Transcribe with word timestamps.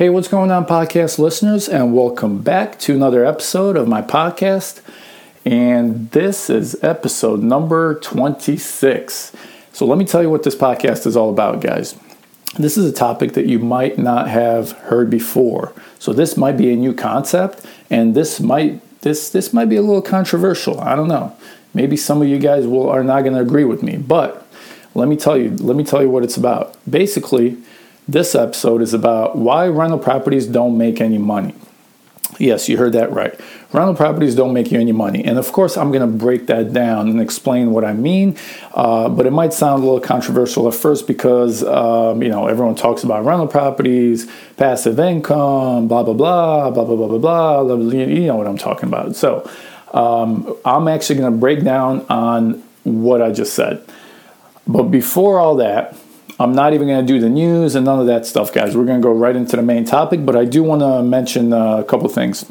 Hey, 0.00 0.08
what's 0.08 0.28
going 0.28 0.50
on, 0.50 0.64
podcast 0.64 1.18
listeners, 1.18 1.68
and 1.68 1.94
welcome 1.94 2.40
back 2.40 2.78
to 2.78 2.94
another 2.94 3.22
episode 3.26 3.76
of 3.76 3.86
my 3.86 4.00
podcast. 4.00 4.80
And 5.44 6.10
this 6.12 6.48
is 6.48 6.82
episode 6.82 7.42
number 7.42 7.96
26. 7.96 9.36
So, 9.74 9.84
let 9.84 9.98
me 9.98 10.06
tell 10.06 10.22
you 10.22 10.30
what 10.30 10.42
this 10.42 10.54
podcast 10.54 11.06
is 11.06 11.18
all 11.18 11.28
about, 11.28 11.60
guys. 11.60 11.96
This 12.58 12.78
is 12.78 12.86
a 12.86 12.94
topic 12.94 13.34
that 13.34 13.44
you 13.44 13.58
might 13.58 13.98
not 13.98 14.30
have 14.30 14.72
heard 14.72 15.10
before. 15.10 15.74
So, 15.98 16.14
this 16.14 16.34
might 16.34 16.56
be 16.56 16.72
a 16.72 16.76
new 16.76 16.94
concept, 16.94 17.66
and 17.90 18.14
this 18.14 18.40
might 18.40 18.80
this 19.02 19.28
this 19.28 19.52
might 19.52 19.68
be 19.68 19.76
a 19.76 19.82
little 19.82 20.00
controversial. 20.00 20.80
I 20.80 20.96
don't 20.96 21.08
know. 21.08 21.36
Maybe 21.74 21.98
some 21.98 22.22
of 22.22 22.28
you 22.28 22.38
guys 22.38 22.66
will 22.66 22.88
are 22.88 23.04
not 23.04 23.20
going 23.20 23.34
to 23.34 23.40
agree 23.42 23.64
with 23.64 23.82
me, 23.82 23.98
but 23.98 24.46
let 24.94 25.08
me 25.08 25.16
tell 25.18 25.36
you 25.36 25.50
let 25.58 25.76
me 25.76 25.84
tell 25.84 26.00
you 26.00 26.08
what 26.08 26.24
it's 26.24 26.38
about. 26.38 26.74
Basically, 26.90 27.58
this 28.08 28.34
episode 28.34 28.82
is 28.82 28.94
about 28.94 29.36
why 29.36 29.68
rental 29.68 29.98
properties 29.98 30.46
don't 30.46 30.76
make 30.76 31.00
any 31.00 31.18
money. 31.18 31.54
Yes, 32.38 32.70
you 32.70 32.78
heard 32.78 32.94
that 32.94 33.12
right. 33.12 33.38
Rental 33.72 33.94
properties 33.94 34.34
don't 34.34 34.54
make 34.54 34.72
you 34.72 34.80
any 34.80 34.92
money. 34.92 35.22
And 35.22 35.36
of 35.36 35.52
course, 35.52 35.76
I'm 35.76 35.92
going 35.92 36.00
to 36.00 36.18
break 36.18 36.46
that 36.46 36.72
down 36.72 37.08
and 37.08 37.20
explain 37.20 37.72
what 37.72 37.84
I 37.84 37.92
mean. 37.92 38.36
Uh, 38.72 39.10
but 39.10 39.26
it 39.26 39.30
might 39.30 39.52
sound 39.52 39.82
a 39.82 39.86
little 39.86 40.00
controversial 40.00 40.66
at 40.66 40.74
first 40.74 41.06
because, 41.06 41.62
um, 41.62 42.22
you 42.22 42.30
know, 42.30 42.46
everyone 42.46 42.76
talks 42.76 43.04
about 43.04 43.26
rental 43.26 43.46
properties, 43.46 44.26
passive 44.56 44.98
income, 44.98 45.86
blah, 45.86 46.02
blah, 46.02 46.14
blah, 46.14 46.70
blah, 46.70 46.84
blah, 46.84 46.96
blah, 46.96 47.18
blah, 47.18 47.62
blah. 47.62 47.76
You 47.76 48.26
know 48.26 48.36
what 48.36 48.46
I'm 48.46 48.58
talking 48.58 48.88
about. 48.88 49.16
So 49.16 49.48
um, 49.92 50.56
I'm 50.64 50.88
actually 50.88 51.16
going 51.16 51.32
to 51.32 51.38
break 51.38 51.62
down 51.62 52.06
on 52.08 52.62
what 52.84 53.20
I 53.20 53.32
just 53.32 53.54
said. 53.54 53.84
But 54.66 54.84
before 54.84 55.38
all 55.38 55.56
that, 55.56 55.94
I'm 56.40 56.54
not 56.54 56.72
even 56.72 56.88
going 56.88 57.06
to 57.06 57.12
do 57.12 57.20
the 57.20 57.28
news 57.28 57.74
and 57.74 57.84
none 57.84 58.00
of 58.00 58.06
that 58.06 58.24
stuff, 58.24 58.50
guys. 58.50 58.74
We're 58.74 58.86
going 58.86 58.98
to 58.98 59.06
go 59.06 59.12
right 59.12 59.36
into 59.36 59.56
the 59.56 59.62
main 59.62 59.84
topic, 59.84 60.24
but 60.24 60.36
I 60.36 60.46
do 60.46 60.62
want 60.62 60.80
to 60.80 61.02
mention 61.02 61.52
uh, 61.52 61.76
a 61.76 61.84
couple 61.84 62.08
things. 62.08 62.50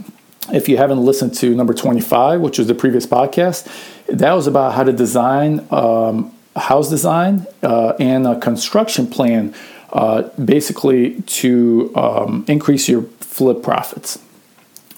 If 0.54 0.70
you 0.70 0.78
haven't 0.78 1.04
listened 1.04 1.34
to 1.36 1.56
number 1.56 1.74
25, 1.74 2.40
which 2.40 2.60
was 2.60 2.68
the 2.68 2.76
previous 2.76 3.08
podcast, 3.08 3.68
that 4.06 4.34
was 4.34 4.46
about 4.46 4.76
how 4.76 4.84
to 4.84 4.94
design 4.94 5.68
um, 5.72 6.32
house 6.56 6.88
design 6.88 7.48
uh, 7.64 7.94
and 8.00 8.28
a 8.28 8.40
construction 8.40 9.08
plan, 9.08 9.56
uh, 9.92 10.22
basically 10.34 11.22
to 11.24 11.92
um, 11.96 12.46
increase 12.48 12.88
your 12.88 13.02
flip 13.22 13.64
profits. 13.64 14.20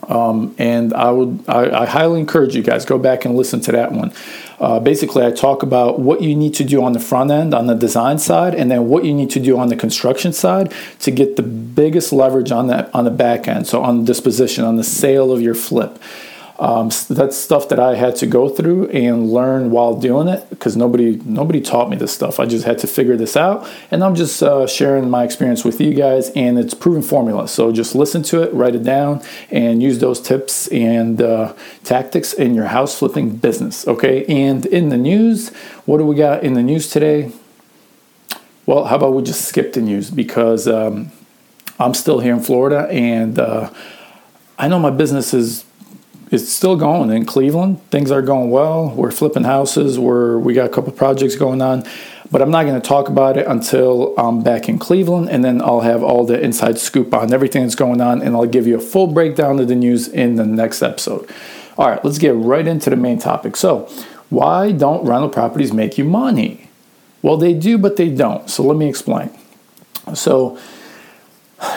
Um, 0.07 0.53
and 0.57 0.93
I 0.93 1.11
would 1.11 1.45
I, 1.47 1.83
I, 1.83 1.85
highly 1.85 2.19
encourage 2.19 2.55
you 2.55 2.63
guys 2.63 2.85
go 2.85 2.97
back 2.97 3.23
and 3.23 3.35
listen 3.35 3.61
to 3.61 3.71
that 3.73 3.91
one. 3.91 4.11
Uh, 4.61 4.79
basically, 4.79 5.25
I 5.25 5.31
talk 5.31 5.63
about 5.63 5.99
what 5.99 6.21
you 6.21 6.35
need 6.35 6.53
to 6.53 6.63
do 6.63 6.83
on 6.83 6.93
the 6.93 6.99
front 6.99 7.31
end, 7.31 7.55
on 7.55 7.65
the 7.65 7.73
design 7.73 8.19
side, 8.19 8.53
and 8.53 8.69
then 8.69 8.87
what 8.87 9.03
you 9.03 9.11
need 9.11 9.31
to 9.31 9.39
do 9.39 9.57
on 9.57 9.69
the 9.69 9.75
construction 9.75 10.33
side 10.33 10.71
to 10.99 11.09
get 11.09 11.35
the 11.35 11.41
biggest 11.41 12.13
leverage 12.13 12.51
on 12.51 12.67
that 12.67 12.93
on 12.93 13.03
the 13.03 13.09
back 13.09 13.47
end. 13.47 13.65
So 13.65 13.81
on 13.81 14.01
the 14.01 14.05
disposition, 14.05 14.63
on 14.63 14.75
the 14.75 14.83
sale 14.83 15.31
of 15.31 15.41
your 15.41 15.55
flip. 15.55 15.97
Um, 16.61 16.91
that's 17.09 17.35
stuff 17.35 17.69
that 17.69 17.79
I 17.79 17.95
had 17.95 18.15
to 18.17 18.27
go 18.27 18.47
through 18.47 18.87
and 18.89 19.33
learn 19.33 19.71
while 19.71 19.95
doing 19.95 20.27
it 20.27 20.47
because 20.51 20.77
nobody 20.77 21.19
nobody 21.25 21.59
taught 21.59 21.89
me 21.89 21.97
this 21.97 22.13
stuff. 22.13 22.39
I 22.39 22.45
just 22.45 22.65
had 22.65 22.77
to 22.79 22.87
figure 22.87 23.17
this 23.17 23.35
out, 23.35 23.67
and 23.89 24.03
I'm 24.03 24.13
just 24.13 24.43
uh, 24.43 24.67
sharing 24.67 25.09
my 25.09 25.23
experience 25.23 25.65
with 25.65 25.81
you 25.81 25.95
guys. 25.95 26.29
And 26.35 26.59
it's 26.59 26.75
proven 26.75 27.01
formula. 27.01 27.47
So 27.47 27.71
just 27.71 27.95
listen 27.95 28.21
to 28.23 28.43
it, 28.43 28.53
write 28.53 28.75
it 28.75 28.83
down, 28.83 29.23
and 29.49 29.81
use 29.81 29.97
those 29.97 30.21
tips 30.21 30.67
and 30.67 31.19
uh, 31.19 31.55
tactics 31.83 32.31
in 32.31 32.53
your 32.53 32.67
house 32.67 32.99
flipping 32.99 33.37
business. 33.37 33.87
Okay. 33.87 34.23
And 34.25 34.63
in 34.67 34.89
the 34.89 34.97
news, 34.97 35.49
what 35.85 35.97
do 35.97 36.05
we 36.05 36.15
got 36.15 36.43
in 36.43 36.53
the 36.53 36.61
news 36.61 36.91
today? 36.91 37.31
Well, 38.67 38.85
how 38.85 38.97
about 38.97 39.13
we 39.13 39.23
just 39.23 39.45
skip 39.45 39.73
the 39.73 39.81
news 39.81 40.11
because 40.11 40.67
um, 40.67 41.11
I'm 41.79 41.95
still 41.95 42.19
here 42.19 42.35
in 42.35 42.39
Florida 42.39 42.87
and 42.91 43.39
uh, 43.39 43.71
I 44.59 44.67
know 44.67 44.77
my 44.77 44.91
business 44.91 45.33
is 45.33 45.65
it's 46.31 46.49
still 46.49 46.77
going 46.77 47.11
in 47.11 47.25
Cleveland. 47.25 47.81
Things 47.91 48.09
are 48.09 48.21
going 48.21 48.49
well. 48.49 48.89
We're 48.89 49.11
flipping 49.11 49.43
houses. 49.43 49.99
We're 49.99 50.39
we 50.39 50.53
got 50.53 50.65
a 50.65 50.69
couple 50.69 50.91
projects 50.93 51.35
going 51.35 51.61
on, 51.61 51.83
but 52.31 52.41
I'm 52.41 52.49
not 52.49 52.63
going 52.63 52.81
to 52.81 52.87
talk 52.87 53.09
about 53.09 53.37
it 53.37 53.45
until 53.45 54.15
I'm 54.17 54.41
back 54.41 54.69
in 54.69 54.79
Cleveland, 54.79 55.29
and 55.29 55.43
then 55.43 55.61
I'll 55.61 55.81
have 55.81 56.01
all 56.01 56.25
the 56.25 56.39
inside 56.39 56.79
scoop 56.79 57.13
on 57.13 57.33
everything 57.33 57.63
that's 57.63 57.75
going 57.75 57.99
on, 57.99 58.21
and 58.21 58.35
I'll 58.35 58.45
give 58.45 58.65
you 58.65 58.77
a 58.77 58.81
full 58.81 59.07
breakdown 59.07 59.59
of 59.59 59.67
the 59.67 59.75
news 59.75 60.07
in 60.07 60.35
the 60.35 60.45
next 60.45 60.81
episode. 60.81 61.29
All 61.77 61.89
right, 61.89 62.03
let's 62.03 62.17
get 62.17 62.33
right 62.35 62.65
into 62.65 62.89
the 62.89 62.95
main 62.95 63.19
topic. 63.19 63.57
So, 63.57 63.89
why 64.29 64.71
don't 64.71 65.05
rental 65.05 65.29
properties 65.29 65.73
make 65.73 65.97
you 65.97 66.05
money? 66.05 66.69
Well, 67.21 67.37
they 67.37 67.53
do, 67.53 67.77
but 67.77 67.97
they 67.97 68.09
don't. 68.09 68.49
So 68.49 68.63
let 68.63 68.77
me 68.77 68.87
explain. 68.89 69.29
So 70.13 70.57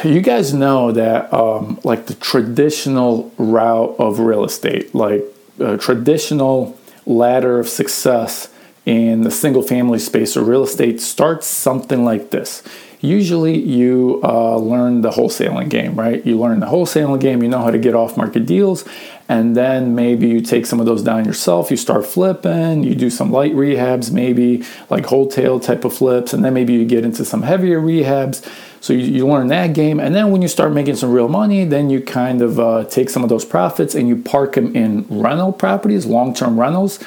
you 0.04 0.20
guys 0.20 0.54
know 0.54 0.92
that 0.92 1.32
um, 1.32 1.78
like 1.84 2.06
the 2.06 2.14
traditional 2.14 3.32
route 3.38 3.96
of 3.98 4.18
real 4.18 4.44
estate 4.44 4.94
like 4.94 5.24
a 5.58 5.76
traditional 5.76 6.78
ladder 7.06 7.58
of 7.58 7.68
success 7.68 8.48
in 8.86 9.22
the 9.22 9.30
single 9.30 9.62
family 9.62 9.98
space 9.98 10.36
or 10.36 10.42
real 10.44 10.64
estate 10.64 11.00
starts 11.00 11.46
something 11.46 12.04
like 12.04 12.30
this 12.30 12.62
usually 13.04 13.58
you 13.58 14.20
uh, 14.24 14.56
learn 14.56 15.02
the 15.02 15.10
wholesaling 15.10 15.68
game 15.68 15.94
right? 15.94 16.24
You 16.24 16.38
learn 16.38 16.60
the 16.60 16.66
wholesaling 16.66 17.20
game 17.20 17.42
you 17.42 17.48
know 17.48 17.58
how 17.58 17.70
to 17.70 17.78
get 17.78 17.94
off 17.94 18.16
market 18.16 18.46
deals 18.46 18.84
and 19.28 19.56
then 19.56 19.94
maybe 19.94 20.28
you 20.28 20.40
take 20.40 20.66
some 20.66 20.80
of 20.80 20.86
those 20.86 21.02
down 21.02 21.24
yourself 21.24 21.70
you 21.70 21.76
start 21.78 22.04
flipping 22.04 22.82
you 22.82 22.94
do 22.94 23.08
some 23.08 23.30
light 23.30 23.54
rehabs 23.54 24.12
maybe 24.12 24.62
like 24.90 25.06
wholesale 25.06 25.58
type 25.60 25.84
of 25.84 25.94
flips 25.94 26.32
and 26.32 26.44
then 26.44 26.54
maybe 26.54 26.72
you 26.72 26.84
get 26.84 27.04
into 27.04 27.24
some 27.24 27.42
heavier 27.42 27.80
rehabs. 27.80 28.46
So 28.80 28.92
you, 28.92 29.00
you, 29.00 29.26
learn 29.26 29.46
that 29.46 29.72
game, 29.72 29.98
and 29.98 30.14
then 30.14 30.30
when 30.30 30.42
you 30.42 30.48
start 30.48 30.72
making 30.72 30.96
some 30.96 31.10
real 31.10 31.28
money, 31.28 31.64
then 31.64 31.88
you 31.88 32.02
kind 32.02 32.42
of 32.42 32.60
uh, 32.60 32.84
take 32.84 33.08
some 33.08 33.22
of 33.22 33.30
those 33.30 33.44
profits 33.44 33.94
and 33.94 34.08
you 34.08 34.16
park 34.16 34.54
them 34.54 34.76
in 34.76 35.06
rental 35.08 35.52
properties, 35.52 36.04
long-term 36.04 36.60
rentals, 36.60 37.02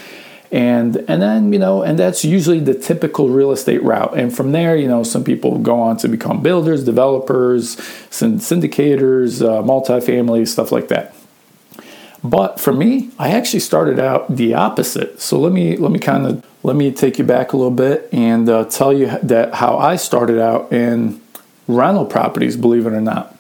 and 0.52 0.98
and 1.10 1.22
then 1.22 1.52
you 1.54 1.60
know, 1.60 1.84
and 1.84 2.00
that's 2.00 2.24
usually 2.24 2.60
the 2.60 2.74
typical 2.74 3.30
real 3.30 3.52
estate 3.52 3.84
route. 3.84 4.18
And 4.18 4.36
from 4.36 4.52
there, 4.52 4.76
you 4.76 4.88
know, 4.88 5.04
some 5.04 5.24
people 5.24 5.60
go 5.60 5.80
on 5.80 5.98
to 5.98 6.08
become 6.08 6.42
builders, 6.42 6.84
developers, 6.84 7.76
syndicators, 8.10 9.42
uh, 9.42 9.62
multifamily 9.64 10.48
stuff 10.48 10.72
like 10.72 10.88
that. 10.88 11.16
But 12.24 12.60
for 12.60 12.74
me, 12.74 13.12
I 13.20 13.30
actually 13.30 13.60
started 13.60 14.00
out 14.00 14.36
the 14.36 14.54
opposite. 14.54 15.22
So 15.22 15.40
let 15.40 15.52
me 15.52 15.78
let 15.78 15.92
me 15.92 16.00
kind 16.00 16.26
of 16.26 16.46
let 16.64 16.76
me 16.76 16.92
take 16.92 17.18
you 17.18 17.24
back 17.24 17.54
a 17.54 17.58
little 17.58 17.72
bit 17.72 18.10
and 18.12 18.50
uh, 18.50 18.66
tell 18.66 18.92
you 18.92 19.18
that 19.24 19.56
how 19.56 19.78
I 19.78 19.96
started 19.96 20.40
out 20.40 20.72
in 20.74 21.22
rental 21.68 22.06
properties, 22.06 22.58
believe 22.58 22.86
it 22.86 22.94
or 22.94 23.02
not. 23.02 23.38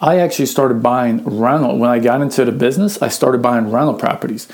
I 0.00 0.18
actually 0.18 0.46
started 0.46 0.82
buying 0.82 1.24
rental 1.24 1.78
when 1.78 1.90
I 1.90 1.98
got 1.98 2.20
into 2.20 2.44
the 2.44 2.52
business. 2.52 3.00
I 3.00 3.08
started 3.08 3.40
buying 3.42 3.70
rental 3.70 3.94
properties, 3.94 4.48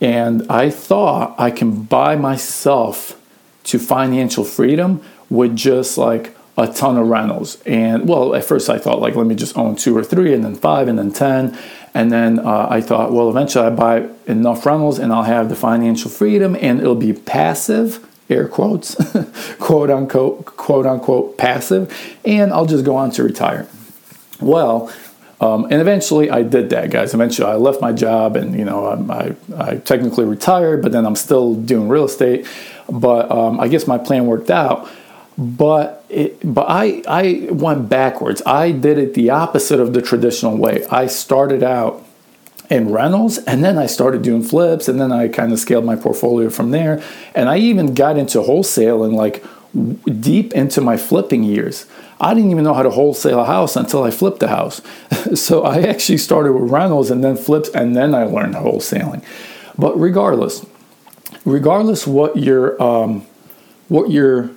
and 0.00 0.50
I 0.50 0.70
thought 0.70 1.34
I 1.38 1.50
can 1.50 1.82
buy 1.82 2.16
myself 2.16 3.20
to 3.64 3.78
financial 3.78 4.44
freedom 4.44 5.02
with 5.28 5.54
just 5.54 5.98
like 5.98 6.36
a 6.56 6.66
ton 6.66 6.96
of 6.96 7.06
rentals. 7.06 7.60
And 7.64 8.08
well, 8.08 8.34
at 8.34 8.44
first 8.44 8.68
I 8.68 8.78
thought 8.78 9.00
like 9.00 9.14
let 9.14 9.26
me 9.26 9.34
just 9.34 9.56
own 9.56 9.76
two 9.76 9.96
or 9.96 10.04
three, 10.04 10.34
and 10.34 10.44
then 10.44 10.54
five, 10.54 10.88
and 10.88 10.98
then 10.98 11.12
ten, 11.12 11.56
and 11.94 12.10
then 12.10 12.38
uh, 12.38 12.66
I 12.70 12.80
thought 12.80 13.12
well 13.12 13.28
eventually 13.28 13.66
I 13.66 13.70
buy 13.70 14.08
enough 14.26 14.64
rentals 14.66 14.98
and 14.98 15.12
I'll 15.12 15.22
have 15.22 15.48
the 15.48 15.56
financial 15.56 16.10
freedom, 16.10 16.56
and 16.60 16.80
it'll 16.80 16.94
be 16.94 17.12
passive 17.12 18.06
air 18.28 18.46
quotes, 18.48 18.94
quote 19.58 19.90
unquote, 19.90 20.44
quote 20.44 20.86
unquote 20.86 21.36
passive, 21.36 21.92
and 22.24 22.52
I'll 22.52 22.66
just 22.66 22.84
go 22.84 22.96
on 22.96 23.10
to 23.12 23.24
retire. 23.24 23.66
Well, 24.40 24.92
um, 25.40 25.64
and 25.64 25.80
eventually 25.80 26.30
I 26.30 26.42
did 26.42 26.70
that, 26.70 26.90
guys. 26.90 27.14
Eventually 27.14 27.50
I 27.50 27.54
left 27.54 27.80
my 27.80 27.92
job 27.92 28.36
and, 28.36 28.58
you 28.58 28.64
know, 28.64 28.86
I, 28.86 29.14
I, 29.14 29.36
I 29.56 29.76
technically 29.76 30.26
retired, 30.26 30.82
but 30.82 30.92
then 30.92 31.06
I'm 31.06 31.16
still 31.16 31.54
doing 31.54 31.88
real 31.88 32.04
estate. 32.04 32.46
But 32.90 33.30
um, 33.30 33.58
I 33.58 33.68
guess 33.68 33.86
my 33.86 33.96
plan 33.96 34.26
worked 34.26 34.50
out. 34.50 34.88
But 35.38 36.04
it, 36.10 36.38
but 36.44 36.66
I, 36.68 37.02
I 37.08 37.48
went 37.50 37.88
backwards. 37.88 38.42
I 38.44 38.72
did 38.72 38.98
it 38.98 39.14
the 39.14 39.30
opposite 39.30 39.80
of 39.80 39.94
the 39.94 40.02
traditional 40.02 40.58
way. 40.58 40.84
I 40.90 41.06
started 41.06 41.62
out 41.62 42.04
in 42.68 42.92
rentals 42.92 43.38
and 43.38 43.64
then 43.64 43.78
I 43.78 43.86
started 43.86 44.22
doing 44.22 44.42
flips 44.42 44.88
and 44.88 45.00
then 45.00 45.10
I 45.10 45.28
kind 45.28 45.52
of 45.52 45.58
scaled 45.58 45.84
my 45.84 45.96
portfolio 45.96 46.50
from 46.50 46.70
there 46.70 47.02
and 47.34 47.48
I 47.48 47.56
even 47.58 47.94
got 47.94 48.16
into 48.16 48.38
wholesaling 48.38 49.14
like 49.14 49.42
deep 50.20 50.52
into 50.52 50.80
my 50.80 50.96
flipping 50.96 51.42
years. 51.42 51.86
I 52.20 52.34
didn't 52.34 52.50
even 52.50 52.64
know 52.64 52.74
how 52.74 52.82
to 52.82 52.90
wholesale 52.90 53.40
a 53.40 53.46
house 53.46 53.76
until 53.76 54.02
I 54.02 54.10
flipped 54.10 54.42
a 54.42 54.48
house. 54.48 54.82
so 55.34 55.62
I 55.62 55.80
actually 55.82 56.18
started 56.18 56.52
with 56.52 56.70
rentals 56.70 57.10
and 57.10 57.24
then 57.24 57.36
flips 57.36 57.70
and 57.70 57.96
then 57.96 58.14
I 58.14 58.24
learned 58.24 58.54
wholesaling. 58.54 59.24
But 59.78 59.98
regardless, 59.98 60.66
regardless 61.44 62.06
what 62.06 62.36
your 62.36 62.80
um, 62.82 63.26
what 63.88 64.10
your 64.10 64.50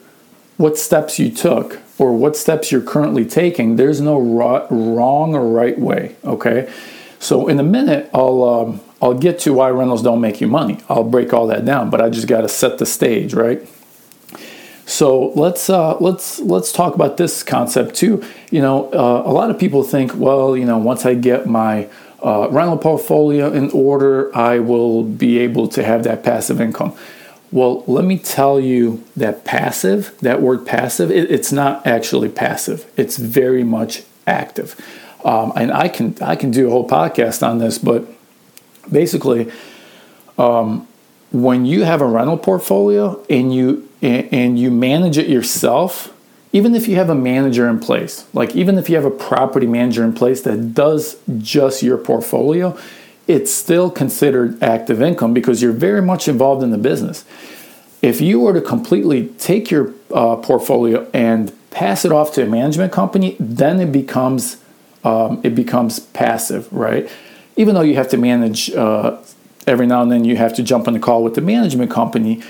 what 0.57 0.77
steps 0.77 1.19
you 1.19 1.31
took 1.31 1.79
or 1.97 2.15
what 2.15 2.35
steps 2.35 2.71
you're 2.71 2.81
currently 2.81 3.25
taking, 3.25 3.77
there's 3.77 4.01
no 4.01 4.19
wrong 4.19 5.35
or 5.35 5.47
right 5.47 5.79
way. 5.79 6.15
Okay, 6.25 6.71
so 7.19 7.47
in 7.47 7.59
a 7.59 7.63
minute, 7.63 8.09
I'll 8.13 8.43
um, 8.43 8.81
I'll 9.01 9.13
get 9.13 9.39
to 9.39 9.53
why 9.53 9.69
rentals 9.69 10.03
don't 10.03 10.21
make 10.21 10.41
you 10.41 10.47
money. 10.47 10.79
I'll 10.89 11.03
break 11.03 11.33
all 11.33 11.47
that 11.47 11.63
down, 11.63 11.89
but 11.89 12.01
I 12.01 12.09
just 12.09 12.27
got 12.27 12.41
to 12.41 12.49
set 12.49 12.77
the 12.77 12.85
stage, 12.85 13.33
right? 13.33 13.67
So 14.85 15.29
let's 15.29 15.69
uh, 15.69 15.97
let's 15.99 16.39
let's 16.39 16.71
talk 16.71 16.95
about 16.95 17.17
this 17.17 17.43
concept 17.43 17.95
too. 17.95 18.23
You 18.51 18.61
know, 18.61 18.91
uh, 18.91 19.23
a 19.25 19.31
lot 19.31 19.49
of 19.49 19.57
people 19.57 19.83
think, 19.83 20.11
well, 20.15 20.57
you 20.57 20.65
know, 20.65 20.77
once 20.77 21.05
I 21.05 21.13
get 21.13 21.45
my 21.45 21.87
uh, 22.21 22.47
rental 22.49 22.77
portfolio 22.77 23.51
in 23.51 23.69
order, 23.71 24.35
I 24.35 24.59
will 24.59 25.03
be 25.03 25.39
able 25.39 25.67
to 25.69 25.83
have 25.83 26.03
that 26.03 26.23
passive 26.23 26.59
income. 26.59 26.95
Well, 27.51 27.83
let 27.85 28.03
me 28.03 28.17
tell 28.17 28.59
you 28.59 29.03
that 29.15 29.45
passive, 29.45 30.17
that 30.21 30.41
word 30.41 30.65
passive, 30.65 31.11
it, 31.11 31.29
it's 31.29 31.51
not 31.51 31.85
actually 31.85 32.29
passive. 32.29 32.91
It's 32.97 33.17
very 33.17 33.63
much 33.63 34.03
active. 34.25 34.75
Um, 35.23 35.53
and 35.55 35.71
I 35.71 35.87
can 35.87 36.15
I 36.21 36.35
can 36.35 36.51
do 36.51 36.67
a 36.67 36.71
whole 36.71 36.87
podcast 36.87 37.47
on 37.47 37.59
this, 37.59 37.77
but 37.77 38.05
basically, 38.91 39.51
um, 40.37 40.87
when 41.31 41.65
you 41.65 41.83
have 41.83 42.01
a 42.01 42.05
rental 42.05 42.37
portfolio 42.37 43.23
and 43.29 43.53
you 43.53 43.87
and 44.03 44.59
you 44.59 44.69
manage 44.69 45.17
it 45.17 45.27
yourself, 45.27 46.13
even 46.51 46.75
if 46.75 46.87
you 46.87 46.95
have 46.95 47.09
a 47.09 47.15
manager 47.15 47.67
in 47.67 47.79
place, 47.79 48.27
like 48.33 48.55
even 48.55 48.77
if 48.77 48.89
you 48.89 48.95
have 48.95 49.05
a 49.05 49.11
property 49.11 49.65
manager 49.65 50.03
in 50.03 50.13
place 50.13 50.41
that 50.41 50.73
does 50.73 51.17
just 51.37 51.81
your 51.81 51.97
portfolio, 51.97 52.77
it's 53.27 53.51
still 53.51 53.89
considered 53.89 54.61
active 54.61 55.01
income 55.01 55.33
because 55.33 55.61
you're 55.61 55.71
very 55.71 56.01
much 56.01 56.27
involved 56.27 56.61
in 56.61 56.71
the 56.71 56.77
business. 56.77 57.25
If 58.01 58.19
you 58.19 58.41
were 58.41 58.53
to 58.53 58.61
completely 58.61 59.29
take 59.39 59.71
your 59.71 59.93
uh, 60.13 60.35
portfolio 60.35 61.09
and 61.13 61.53
pass 61.71 62.03
it 62.03 62.11
off 62.11 62.33
to 62.33 62.43
a 62.43 62.45
management 62.45 62.91
company, 62.91 63.37
then 63.39 63.79
it 63.79 63.91
becomes 63.91 64.57
um, 65.05 65.41
it 65.43 65.53
becomes 65.53 65.99
passive, 65.99 66.71
right? 66.71 67.09
Even 67.57 67.75
though 67.75 67.81
you 67.81 67.95
have 67.95 68.09
to 68.09 68.17
manage 68.17 68.71
uh, 68.71 69.17
every 69.67 69.85
now 69.85 70.01
and 70.01 70.11
then, 70.11 70.23
you 70.23 70.37
have 70.37 70.53
to 70.55 70.63
jump 70.63 70.87
on 70.87 70.93
the 70.93 70.99
call 70.99 71.23
with 71.23 71.35
the 71.35 71.41
management 71.41 71.91
company. 71.91 72.41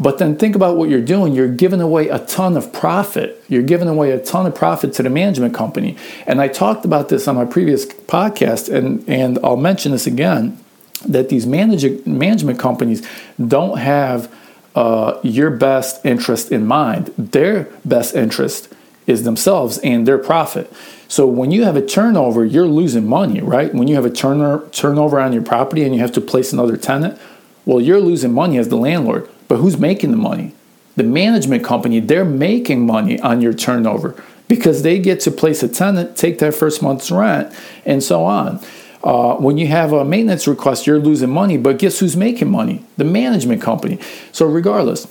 But 0.00 0.16
then 0.16 0.38
think 0.38 0.56
about 0.56 0.78
what 0.78 0.88
you're 0.88 1.02
doing. 1.02 1.34
You're 1.34 1.54
giving 1.54 1.82
away 1.82 2.08
a 2.08 2.18
ton 2.20 2.56
of 2.56 2.72
profit. 2.72 3.44
You're 3.48 3.62
giving 3.62 3.86
away 3.86 4.12
a 4.12 4.18
ton 4.18 4.46
of 4.46 4.54
profit 4.54 4.94
to 4.94 5.02
the 5.02 5.10
management 5.10 5.54
company. 5.54 5.96
And 6.26 6.40
I 6.40 6.48
talked 6.48 6.86
about 6.86 7.10
this 7.10 7.28
on 7.28 7.36
my 7.36 7.44
previous 7.44 7.84
podcast, 7.84 8.74
and, 8.74 9.06
and 9.06 9.38
I'll 9.44 9.58
mention 9.58 9.92
this 9.92 10.06
again 10.06 10.58
that 11.06 11.28
these 11.28 11.46
manage, 11.46 12.06
management 12.06 12.58
companies 12.58 13.06
don't 13.46 13.78
have 13.78 14.34
uh, 14.74 15.18
your 15.22 15.50
best 15.50 16.04
interest 16.04 16.50
in 16.50 16.66
mind. 16.66 17.08
Their 17.18 17.64
best 17.84 18.14
interest 18.14 18.72
is 19.06 19.24
themselves 19.24 19.78
and 19.78 20.06
their 20.08 20.18
profit. 20.18 20.72
So 21.08 21.26
when 21.26 21.50
you 21.50 21.64
have 21.64 21.76
a 21.76 21.84
turnover, 21.84 22.44
you're 22.44 22.68
losing 22.68 23.06
money, 23.06 23.40
right? 23.40 23.74
When 23.74 23.88
you 23.88 23.96
have 23.96 24.04
a 24.04 24.10
turner, 24.10 24.66
turnover 24.70 25.20
on 25.20 25.32
your 25.32 25.42
property 25.42 25.82
and 25.84 25.94
you 25.94 26.00
have 26.00 26.12
to 26.12 26.20
place 26.20 26.52
another 26.52 26.76
tenant, 26.76 27.20
well, 27.66 27.80
you're 27.80 28.00
losing 28.00 28.32
money 28.32 28.56
as 28.56 28.68
the 28.68 28.76
landlord. 28.76 29.28
But 29.50 29.56
who's 29.56 29.78
making 29.78 30.12
the 30.12 30.16
money? 30.16 30.54
The 30.94 31.02
management 31.02 31.64
company, 31.64 31.98
they're 31.98 32.24
making 32.24 32.86
money 32.86 33.18
on 33.18 33.40
your 33.40 33.52
turnover 33.52 34.14
because 34.46 34.82
they 34.84 35.00
get 35.00 35.18
to 35.22 35.32
place 35.32 35.64
a 35.64 35.68
tenant, 35.68 36.16
take 36.16 36.38
their 36.38 36.52
first 36.52 36.82
month's 36.82 37.10
rent, 37.10 37.52
and 37.84 38.00
so 38.00 38.22
on. 38.22 38.60
Uh, 39.02 39.34
when 39.38 39.58
you 39.58 39.66
have 39.66 39.92
a 39.92 40.04
maintenance 40.04 40.46
request, 40.46 40.86
you're 40.86 41.00
losing 41.00 41.30
money, 41.30 41.56
but 41.56 41.78
guess 41.78 41.98
who's 41.98 42.16
making 42.16 42.48
money? 42.48 42.84
The 42.96 43.02
management 43.02 43.60
company. 43.60 43.98
So 44.30 44.46
regardless, 44.46 45.08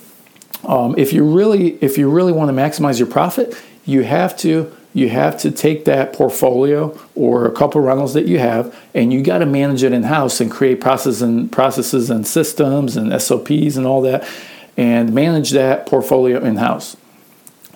um, 0.64 0.94
if 0.96 1.12
you 1.12 1.22
really 1.22 1.72
if 1.82 1.98
you 1.98 2.10
really 2.10 2.32
want 2.32 2.48
to 2.48 2.54
maximize 2.54 2.98
your 2.98 3.08
profit, 3.08 3.54
you 3.84 4.04
have 4.04 4.38
to 4.38 4.74
you 4.92 5.08
have 5.08 5.38
to 5.38 5.50
take 5.50 5.84
that 5.84 6.12
portfolio 6.12 6.98
or 7.14 7.46
a 7.46 7.52
couple 7.52 7.80
rentals 7.80 8.14
that 8.14 8.26
you 8.26 8.38
have 8.38 8.76
and 8.94 9.12
you 9.12 9.22
got 9.22 9.38
to 9.38 9.46
manage 9.46 9.82
it 9.82 9.92
in 9.92 10.02
house 10.02 10.40
and 10.40 10.50
create 10.50 10.80
processes 10.80 11.22
and 11.22 11.52
processes 11.52 12.10
and 12.10 12.26
systems 12.26 12.96
and 12.96 13.20
SOPs 13.20 13.76
and 13.76 13.86
all 13.86 14.02
that 14.02 14.28
and 14.76 15.12
manage 15.12 15.50
that 15.50 15.86
portfolio 15.86 16.42
in 16.44 16.56
house. 16.56 16.96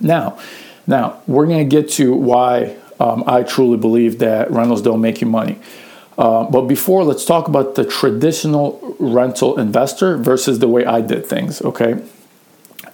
Now, 0.00 0.38
now 0.86 1.22
we're 1.26 1.46
going 1.46 1.68
to 1.68 1.82
get 1.82 1.90
to 1.92 2.14
why 2.14 2.76
um, 2.98 3.24
I 3.26 3.42
truly 3.42 3.76
believe 3.76 4.18
that 4.18 4.50
rentals 4.50 4.82
don't 4.82 5.00
make 5.00 5.20
you 5.20 5.26
money. 5.26 5.58
Uh, 6.16 6.44
but 6.44 6.62
before, 6.62 7.04
let's 7.04 7.24
talk 7.24 7.48
about 7.48 7.74
the 7.74 7.84
traditional 7.84 8.96
rental 8.98 9.58
investor 9.58 10.16
versus 10.16 10.60
the 10.60 10.68
way 10.68 10.84
I 10.84 11.00
did 11.00 11.26
things. 11.26 11.60
Okay, 11.62 12.00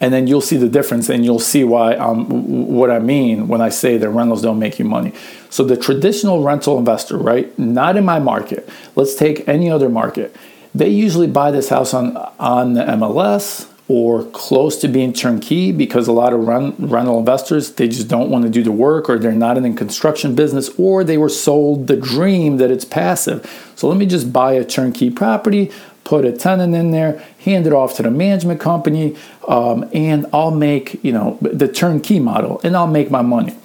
and 0.00 0.14
then 0.14 0.26
you'll 0.26 0.40
see 0.40 0.56
the 0.56 0.68
difference 0.68 1.08
and 1.08 1.24
you'll 1.24 1.38
see 1.38 1.62
why 1.62 1.94
um, 1.96 2.26
what 2.68 2.90
I 2.90 2.98
mean 2.98 3.48
when 3.48 3.60
I 3.60 3.68
say 3.68 3.98
that 3.98 4.08
rentals 4.08 4.42
don't 4.42 4.58
make 4.58 4.78
you 4.78 4.84
money. 4.84 5.12
So 5.50 5.62
the 5.62 5.76
traditional 5.76 6.42
rental 6.42 6.78
investor, 6.78 7.18
right? 7.18 7.56
Not 7.58 7.96
in 7.96 8.04
my 8.04 8.18
market. 8.18 8.68
Let's 8.96 9.14
take 9.14 9.46
any 9.46 9.70
other 9.70 9.88
market. 9.88 10.34
They 10.74 10.88
usually 10.88 11.26
buy 11.26 11.50
this 11.50 11.68
house 11.68 11.92
on 11.92 12.16
on 12.38 12.74
the 12.74 12.82
MLS 12.82 13.68
or 13.90 14.22
close 14.26 14.76
to 14.76 14.86
being 14.86 15.12
turnkey 15.12 15.72
because 15.72 16.06
a 16.06 16.12
lot 16.12 16.32
of 16.32 16.46
rent, 16.46 16.76
rental 16.78 17.18
investors 17.18 17.72
they 17.72 17.88
just 17.88 18.06
don't 18.06 18.30
want 18.30 18.44
to 18.44 18.48
do 18.48 18.62
the 18.62 18.70
work 18.70 19.10
or 19.10 19.18
they're 19.18 19.32
not 19.32 19.56
in 19.56 19.64
the 19.64 19.72
construction 19.72 20.32
business 20.32 20.70
or 20.78 21.02
they 21.02 21.18
were 21.18 21.28
sold 21.28 21.88
the 21.88 21.96
dream 21.96 22.58
that 22.58 22.70
it's 22.70 22.84
passive. 22.84 23.44
So 23.74 23.88
let 23.88 23.96
me 23.96 24.06
just 24.06 24.32
buy 24.32 24.52
a 24.52 24.64
turnkey 24.64 25.10
property 25.10 25.72
put 26.04 26.24
a 26.24 26.32
tenant 26.32 26.74
in 26.74 26.90
there, 26.90 27.22
hand 27.40 27.66
it 27.66 27.72
off 27.72 27.96
to 27.96 28.02
the 28.02 28.10
management 28.10 28.60
company, 28.60 29.16
um, 29.46 29.88
and 29.92 30.26
I'll 30.32 30.50
make, 30.50 31.02
you 31.04 31.12
know, 31.12 31.38
the 31.40 31.68
turnkey 31.68 32.18
model, 32.18 32.60
and 32.64 32.76
I'll 32.76 32.86
make 32.86 33.10
my 33.10 33.22
money. 33.22 33.56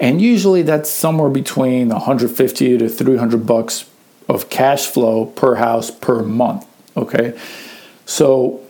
And 0.00 0.20
usually 0.20 0.62
that's 0.62 0.90
somewhere 0.90 1.30
between 1.30 1.90
150 1.90 2.78
to 2.78 2.88
300 2.88 3.46
bucks 3.46 3.88
of 4.28 4.50
cash 4.50 4.86
flow 4.86 5.26
per 5.26 5.54
house 5.54 5.90
per 5.90 6.22
month. 6.22 6.66
Okay. 6.96 7.38
So, 8.04 8.60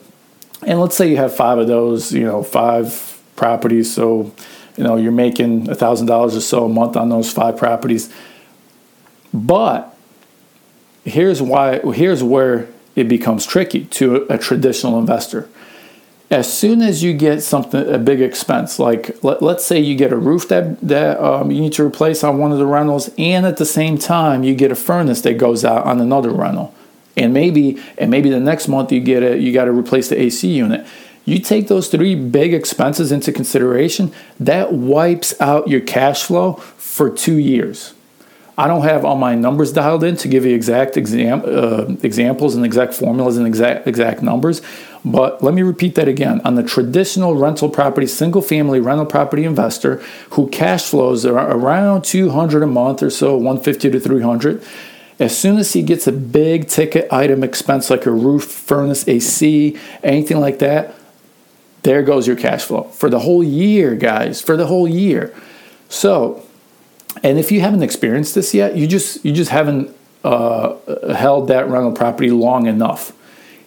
and 0.67 0.81
let's 0.81 0.97
say 0.97 1.09
you 1.09 1.17
have 1.17 1.35
five 1.35 1.59
of 1.59 1.69
those, 1.69 2.13
you 2.13 2.25
know, 2.25 2.43
five 2.43 3.21
properties. 3.37 3.93
So, 3.93 4.33
you 4.77 4.85
know, 4.85 4.97
you're 4.97 5.11
making 5.11 5.71
a 5.71 5.75
thousand 5.75 6.07
dollars 6.07 6.37
or 6.37 6.41
so 6.41 6.67
a 6.67 6.69
month 6.69 6.97
on 6.97 7.09
those 7.09 7.33
five 7.33 7.57
properties. 7.57 8.13
But 9.33 9.97
here's 11.05 11.41
why, 11.41 11.79
here's 11.79 12.23
where 12.23 12.69
it 12.95 13.09
becomes 13.09 13.47
tricky 13.47 13.85
to 13.87 14.27
a 14.29 14.39
traditional 14.39 14.99
investor. 14.99 15.49
As 16.31 16.51
soon 16.51 16.81
as 16.81 17.03
you 17.03 17.13
get 17.13 17.43
something 17.43 17.87
a 17.93 17.99
big 17.99 18.21
expense, 18.23 18.79
like 18.79 19.23
let, 19.23 19.43
us 19.43 19.67
say 19.67 19.79
you 19.79 19.95
get 19.95 20.13
a 20.13 20.17
roof 20.17 20.49
that 20.49 20.81
that 20.81 21.21
um, 21.23 21.51
you 21.51 21.61
need 21.61 21.75
to 21.75 21.85
replace 21.85 22.25
on 22.25 22.39
one 22.39 22.53
of 22.53 22.59
the 22.59 22.67
rentals, 22.67 23.11
and 23.19 23.45
at 23.45 23.59
the 23.59 23.67
same 23.67 23.99
time 23.99 24.43
you 24.43 24.55
get 24.55 24.73
a 24.73 24.75
furnace 24.75 25.21
that 25.23 25.37
goes 25.37 25.63
out 25.63 25.85
on 25.85 26.01
another 26.01 26.31
rental, 26.31 26.75
and 27.17 27.35
maybe 27.35 27.83
and 27.99 28.11
maybe 28.11 28.31
the 28.31 28.41
next 28.41 28.67
month 28.67 28.91
you 28.91 29.01
get 29.01 29.23
a 29.23 29.39
you 29.39 29.53
got 29.53 29.67
to 29.67 29.73
replace 29.73 30.09
the 30.09 30.19
AC 30.19 30.49
unit. 30.49 30.87
You 31.25 31.39
take 31.39 31.69
those 31.69 31.89
three 31.89 32.15
big 32.15 32.53
expenses 32.53 33.13
into 33.13 33.31
consideration, 33.31 34.13
that 34.41 34.73
wipes 34.73 35.39
out 35.41 35.69
your 35.69 35.81
cash 35.81 36.25
flow 36.25 36.55
for 36.55 37.11
two 37.11 37.37
years. 37.37 37.95
I 38.59 38.67
don't 38.67 38.83
have 38.83 39.05
all 39.05 39.17
my 39.17 39.35
numbers 39.35 39.73
dialed 39.73 40.05
in 40.05 40.17
to 40.19 40.29
give 40.29 40.45
you 40.45 40.55
exact 40.55 40.97
exam, 40.99 41.43
uh, 41.47 41.87
examples 42.03 42.55
and 42.55 42.67
exact 42.67 42.93
formulas 42.93 43.39
and 43.39 43.47
exact 43.47 43.87
exact 43.87 44.23
numbers, 44.23 44.61
but 45.05 45.43
let 45.43 45.55
me 45.55 45.63
repeat 45.63 45.95
that 45.95 46.07
again. 46.07 46.41
On 46.45 46.55
the 46.55 46.63
traditional 46.63 47.35
rental 47.35 47.71
property, 47.71 48.07
single 48.07 48.43
family 48.43 48.79
rental 48.79 49.07
property 49.07 49.45
investor 49.45 49.97
who 50.31 50.49
cash 50.49 50.85
flows 50.85 51.25
are 51.25 51.37
around 51.37 52.05
200 52.05 52.63
a 52.63 52.67
month 52.67 53.03
or 53.03 53.11
so, 53.11 53.37
150 53.37 53.91
to 53.91 53.99
300. 53.99 54.63
As 55.19 55.37
soon 55.37 55.57
as 55.57 55.73
he 55.73 55.83
gets 55.83 56.07
a 56.07 56.13
big 56.13 56.69
ticket 56.69 57.11
item 57.13 57.43
expense 57.43 57.89
like 57.89 58.07
a 58.07 58.11
roof, 58.11 58.45
furnace, 58.45 59.07
AC, 59.09 59.79
anything 60.03 60.41
like 60.41 60.59
that, 60.59 60.95
there 61.85 62.03
goes 62.03 62.27
your 62.27 62.37
cash 62.37 62.65
flow 62.65 62.85
for 62.85 63.09
the 63.09 63.21
whole 63.21 63.43
year, 63.43 63.95
guys, 63.95 64.41
for 64.41 64.57
the 64.57 64.67
whole 64.67 64.87
year. 64.87 65.35
So, 65.89 66.45
and 67.23 67.39
if 67.39 67.53
you 67.53 67.61
haven't 67.61 67.83
experienced 67.83 68.35
this 68.35 68.55
yet, 68.55 68.77
you 68.77 68.87
just 68.87 69.25
you 69.25 69.33
just 69.33 69.51
haven't 69.51 69.95
uh, 70.25 70.75
held 71.15 71.49
that 71.49 71.69
rental 71.69 71.93
property 71.93 72.31
long 72.31 72.67
enough. 72.67 73.13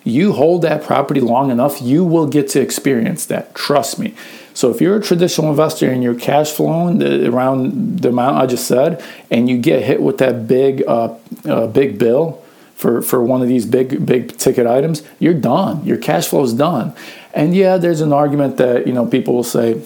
You 0.03 0.33
hold 0.33 0.61
that 0.61 0.83
property 0.83 1.19
long 1.19 1.49
enough, 1.49 1.81
you 1.81 2.05
will 2.05 2.27
get 2.27 2.47
to 2.49 2.61
experience 2.61 3.25
that. 3.25 3.55
Trust 3.55 3.97
me. 3.97 4.13
So 4.53 4.69
if 4.69 4.79
you're 4.79 4.95
a 4.95 5.01
traditional 5.01 5.49
investor 5.49 5.89
and 5.89 6.01
you're 6.03 6.15
cash 6.15 6.51
flowing 6.51 6.99
the, 6.99 7.29
around 7.29 7.99
the 7.99 8.09
amount 8.09 8.37
I 8.37 8.45
just 8.45 8.67
said, 8.67 9.03
and 9.29 9.49
you 9.49 9.57
get 9.57 9.83
hit 9.83 10.01
with 10.01 10.19
that 10.19 10.47
big 10.47 10.83
uh, 10.87 11.15
uh, 11.45 11.67
big 11.67 11.97
bill 11.97 12.41
for 12.75 13.01
for 13.01 13.23
one 13.23 13.41
of 13.41 13.47
these 13.47 13.65
big 13.65 14.05
big 14.05 14.37
ticket 14.37 14.67
items, 14.67 15.03
you're 15.19 15.33
done. 15.33 15.83
Your 15.85 15.97
cash 15.97 16.27
flow 16.27 16.43
is 16.43 16.53
done. 16.53 16.95
And 17.33 17.55
yeah, 17.55 17.77
there's 17.77 18.01
an 18.01 18.13
argument 18.13 18.57
that 18.57 18.87
you 18.87 18.93
know 18.93 19.05
people 19.05 19.33
will 19.33 19.43
say 19.43 19.81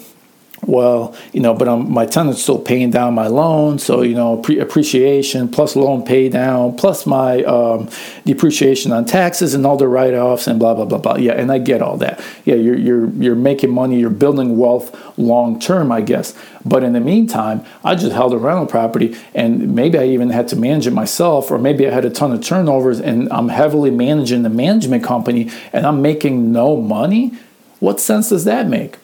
well, 0.66 1.16
you 1.32 1.40
know, 1.40 1.54
but 1.54 1.68
I'm, 1.68 1.90
my 1.90 2.04
tenant's 2.04 2.42
still 2.42 2.58
paying 2.58 2.90
down 2.90 3.14
my 3.14 3.28
loan, 3.28 3.78
so 3.78 4.02
you 4.02 4.14
know, 4.14 4.36
pre- 4.36 4.58
appreciation 4.58 5.48
plus 5.48 5.74
loan 5.74 6.04
pay 6.04 6.28
down 6.28 6.76
plus 6.76 7.06
my 7.06 7.42
um, 7.44 7.88
depreciation 8.26 8.92
on 8.92 9.06
taxes 9.06 9.54
and 9.54 9.64
all 9.64 9.76
the 9.76 9.88
write-offs 9.88 10.46
and 10.46 10.58
blah 10.58 10.74
blah 10.74 10.84
blah 10.84 10.98
blah. 10.98 11.16
Yeah, 11.16 11.32
and 11.32 11.50
I 11.50 11.58
get 11.58 11.80
all 11.80 11.96
that. 11.98 12.22
Yeah, 12.44 12.56
you're 12.56 12.76
you're 12.76 13.08
you're 13.10 13.34
making 13.34 13.70
money, 13.70 13.98
you're 14.00 14.10
building 14.10 14.58
wealth 14.58 14.94
long 15.18 15.58
term, 15.58 15.90
I 15.90 16.02
guess. 16.02 16.34
But 16.64 16.84
in 16.84 16.92
the 16.92 17.00
meantime, 17.00 17.64
I 17.82 17.94
just 17.94 18.12
held 18.12 18.34
a 18.34 18.38
rental 18.38 18.66
property, 18.66 19.16
and 19.34 19.74
maybe 19.74 19.98
I 19.98 20.04
even 20.04 20.28
had 20.28 20.46
to 20.48 20.56
manage 20.56 20.86
it 20.86 20.92
myself, 20.92 21.50
or 21.50 21.58
maybe 21.58 21.88
I 21.88 21.90
had 21.90 22.04
a 22.04 22.10
ton 22.10 22.32
of 22.32 22.42
turnovers, 22.42 23.00
and 23.00 23.32
I'm 23.32 23.48
heavily 23.48 23.90
managing 23.90 24.42
the 24.42 24.50
management 24.50 25.02
company, 25.04 25.50
and 25.72 25.86
I'm 25.86 26.02
making 26.02 26.52
no 26.52 26.76
money. 26.76 27.32
What 27.78 27.98
sense 27.98 28.28
does 28.28 28.44
that 28.44 28.68
make? 28.68 28.98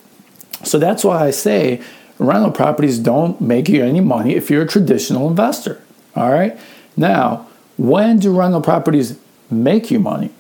So 0.64 0.78
that's 0.78 1.04
why 1.04 1.26
I 1.26 1.30
say 1.30 1.82
rental 2.18 2.50
properties 2.50 2.98
don't 2.98 3.40
make 3.40 3.68
you 3.68 3.84
any 3.84 4.00
money 4.00 4.34
if 4.34 4.50
you're 4.50 4.62
a 4.62 4.66
traditional 4.66 5.28
investor. 5.28 5.82
All 6.14 6.32
right. 6.32 6.58
Now, 6.96 7.46
when 7.76 8.18
do 8.18 8.36
rental 8.36 8.62
properties 8.62 9.18
make 9.50 9.90
you 9.90 10.00
money? 10.00 10.30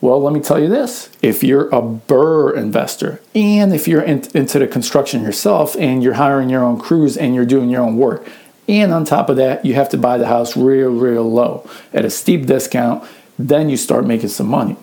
Well, 0.00 0.22
let 0.22 0.32
me 0.32 0.40
tell 0.40 0.58
you 0.60 0.68
this 0.68 1.10
if 1.22 1.42
you're 1.42 1.68
a 1.68 1.80
BRRRR 1.80 2.56
investor 2.56 3.20
and 3.34 3.74
if 3.74 3.88
you're 3.88 4.02
in, 4.02 4.22
into 4.34 4.58
the 4.58 4.66
construction 4.66 5.22
yourself 5.22 5.74
and 5.76 6.02
you're 6.02 6.14
hiring 6.14 6.48
your 6.50 6.62
own 6.62 6.78
crews 6.78 7.16
and 7.16 7.34
you're 7.34 7.46
doing 7.46 7.70
your 7.70 7.82
own 7.82 7.96
work, 7.96 8.26
and 8.68 8.92
on 8.92 9.04
top 9.04 9.28
of 9.28 9.36
that, 9.36 9.64
you 9.64 9.74
have 9.74 9.88
to 9.90 9.98
buy 9.98 10.18
the 10.18 10.26
house 10.26 10.56
real, 10.56 10.90
real 10.90 11.28
low 11.30 11.68
at 11.92 12.04
a 12.04 12.10
steep 12.10 12.46
discount, 12.46 13.08
then 13.38 13.68
you 13.68 13.76
start 13.76 14.06
making 14.06 14.28
some 14.28 14.48
money. 14.48 14.76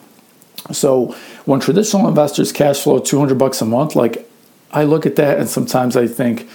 So 0.71 1.15
when 1.45 1.59
traditional 1.59 2.07
investors 2.07 2.51
cash 2.51 2.81
flow 2.81 2.99
200 2.99 3.37
bucks 3.37 3.61
a 3.61 3.65
month, 3.65 3.95
like 3.95 4.29
I 4.73 4.83
look 4.83 5.05
at 5.05 5.15
that 5.15 5.39
and 5.39 5.47
sometimes 5.47 5.95
I 5.95 6.07
think, 6.07 6.49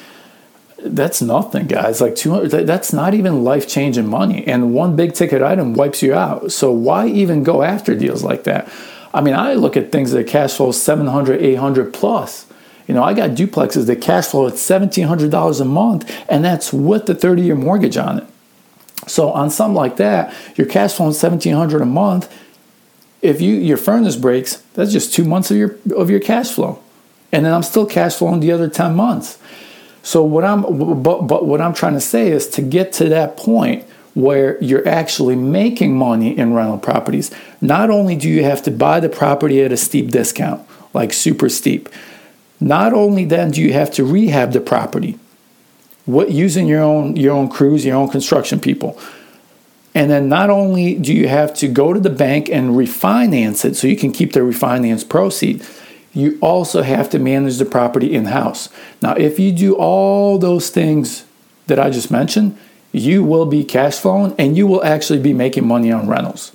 that's 0.81 1.21
nothing, 1.21 1.67
guys. 1.67 2.01
Like 2.01 2.15
200, 2.15 2.67
that's 2.67 2.93
not 2.93 3.15
even 3.15 3.43
life 3.45 3.69
changing 3.69 4.07
money. 4.07 4.47
And 4.47 4.73
one 4.73 4.97
big 4.97 5.15
ticket 5.15 5.43
item 5.43 5.75
wipes 5.75 6.03
you 6.03 6.15
out. 6.15 6.53
So 6.53 6.71
why 6.71 7.09
even 7.09 7.43
go 7.43 7.63
after 7.63 7.95
deals 7.95 8.23
like 8.23 8.45
that? 8.45 8.71
I 9.13 9.21
mean, 9.21 9.35
I 9.35 9.55
look 9.55 9.77
at 9.77 9.91
things 9.91 10.13
that 10.13 10.27
cash 10.27 10.55
flow 10.55 10.71
700, 10.71 11.43
800 11.43 11.93
plus. 11.93 12.47
You 12.87 12.95
know, 12.95 13.03
I 13.03 13.13
got 13.13 13.31
duplexes 13.31 13.87
that 13.87 14.01
cash 14.01 14.29
flow 14.29 14.47
at 14.47 14.55
$1,700 14.55 15.61
a 15.61 15.65
month, 15.65 16.25
and 16.29 16.45
that's 16.45 16.73
with 16.73 17.07
the 17.07 17.15
30 17.15 17.43
year 17.43 17.55
mortgage 17.55 17.97
on 17.97 18.19
it. 18.19 18.27
So 19.07 19.31
on 19.33 19.51
something 19.51 19.75
like 19.75 19.97
that, 19.97 20.35
your 20.57 20.67
cash 20.67 20.95
flow 20.95 21.09
is 21.09 21.23
1700 21.23 21.83
a 21.83 21.87
month. 21.87 22.33
If 23.21 23.41
you 23.41 23.55
your 23.55 23.77
furnace 23.77 24.17
breaks, 24.17 24.57
that's 24.75 24.93
just 24.93 25.13
two 25.13 25.25
months 25.25 25.51
of 25.51 25.57
your 25.57 25.77
of 25.97 26.09
your 26.09 26.21
cash 26.21 26.51
flow. 26.53 26.81
And 27.33 27.45
then 27.45 27.53
I'm 27.53 27.63
still 27.63 27.87
cash 27.87 28.17
flowing 28.17 28.41
the 28.41 28.53
other 28.53 28.69
10 28.69 28.95
months. 28.95 29.39
So 30.03 30.23
what 30.23 30.45
I'm 30.45 30.63
but, 31.03 31.23
but 31.23 31.47
what 31.47 31.61
I'm 31.61 31.75
trying 31.75 31.95
to 31.95 32.01
say 32.01 32.31
is 32.31 32.49
to 32.51 32.63
get 32.63 32.93
to 32.95 33.09
that 33.11 33.37
point 33.37 33.85
where 34.15 34.63
you're 34.63 34.87
actually 34.89 35.37
making 35.37 35.97
money 35.97 36.37
in 36.37 36.55
rental 36.55 36.79
properties, 36.79 37.31
not 37.61 37.91
only 37.91 38.17
do 38.17 38.29
you 38.29 38.43
have 38.43 38.63
to 38.63 38.71
buy 38.71 39.01
the 39.01 39.09
property 39.09 39.63
at 39.63 39.71
a 39.71 39.77
steep 39.77 40.11
discount, 40.11 40.67
like 40.95 41.13
super 41.13 41.49
steep, 41.49 41.89
not 42.59 42.93
only 42.93 43.25
then 43.25 43.51
do 43.51 43.61
you 43.61 43.73
have 43.73 43.91
to 43.93 44.05
rehab 44.05 44.53
the 44.53 44.61
property, 44.61 45.19
what 46.07 46.31
using 46.31 46.67
your 46.67 46.83
own 46.83 47.17
your 47.17 47.35
own 47.35 47.49
crews, 47.49 47.85
your 47.85 47.97
own 47.97 48.09
construction 48.09 48.59
people. 48.61 48.99
And 49.95 50.11
then 50.11 50.29
not 50.29 50.49
only 50.49 50.95
do 50.95 51.13
you 51.13 51.29
have 51.29 51.53
to 51.55 51.69
go 51.69 51.93
to 51.93 52.01
the 52.01 52.11
bank 52.11 52.49
and 52.49 52.71
refinance 52.71 53.65
it 53.65 53.77
so 53.77 53.87
you 53.87 53.97
can 53.97 54.13
keep 54.13 54.33
the 54.33 54.41
refinance 54.41 55.07
proceed, 55.07 55.63
you 56.13 56.39
also 56.41 56.83
have 56.83 57.11
to 57.11 57.19
manage 57.19 57.59
the 57.59 57.65
property 57.65 58.15
in 58.15 58.27
house. 58.27 58.69
Now, 59.03 59.15
if 59.15 59.39
you 59.39 59.53
do 59.53 59.75
all 59.75 60.39
those 60.39 60.71
things 60.71 61.25
that 61.67 61.79
I 61.79 61.91
just 61.91 62.11
mentioned, 62.11 62.59
you 62.93 63.23
will 63.23 63.47
be 63.47 63.65
cash 63.65 63.99
flowing 63.99 64.35
and 64.39 64.57
you 64.57 64.67
will 64.67 64.83
actually 64.85 65.21
be 65.21 65.33
making 65.33 65.67
money 65.67 65.93
on 65.93 66.09
rentals. 66.09 66.53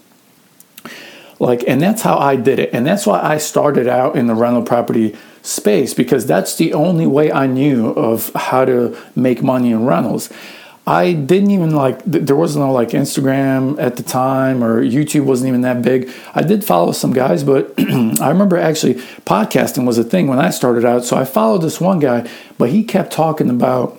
Like, 1.39 1.63
and 1.67 1.81
that's 1.81 2.01
how 2.01 2.17
I 2.17 2.35
did 2.35 2.59
it. 2.59 2.73
And 2.73 2.85
that's 2.85 3.05
why 3.05 3.21
I 3.21 3.37
started 3.37 3.87
out 3.87 4.15
in 4.15 4.27
the 4.27 4.35
rental 4.35 4.63
property 4.63 5.15
space 5.41 5.93
because 5.93 6.25
that's 6.25 6.55
the 6.55 6.73
only 6.73 7.05
way 7.05 7.31
I 7.31 7.47
knew 7.47 7.89
of 7.89 8.31
how 8.33 8.65
to 8.65 8.97
make 9.15 9.43
money 9.43 9.71
in 9.71 9.85
rentals. 9.85 10.29
I 10.85 11.13
didn't 11.13 11.51
even 11.51 11.73
like, 11.73 12.03
there 12.03 12.35
wasn't 12.35 12.65
no 12.65 12.73
like 12.73 12.89
Instagram 12.89 13.79
at 13.79 13.95
the 13.95 14.03
time 14.03 14.61
or 14.61 14.83
YouTube 14.83 15.23
wasn't 15.23 15.47
even 15.47 15.61
that 15.61 15.81
big. 15.81 16.11
I 16.35 16.43
did 16.43 16.65
follow 16.65 16.91
some 16.91 17.13
guys, 17.13 17.43
but 17.43 17.73
I 17.77 18.29
remember 18.29 18.57
actually 18.57 18.95
podcasting 19.25 19.85
was 19.85 19.97
a 19.97 20.03
thing 20.03 20.27
when 20.27 20.39
I 20.39 20.49
started 20.49 20.83
out. 20.83 21.05
So 21.05 21.15
I 21.15 21.23
followed 21.23 21.61
this 21.61 21.79
one 21.79 21.99
guy, 21.99 22.29
but 22.57 22.69
he 22.69 22.83
kept 22.83 23.13
talking 23.13 23.49
about, 23.49 23.97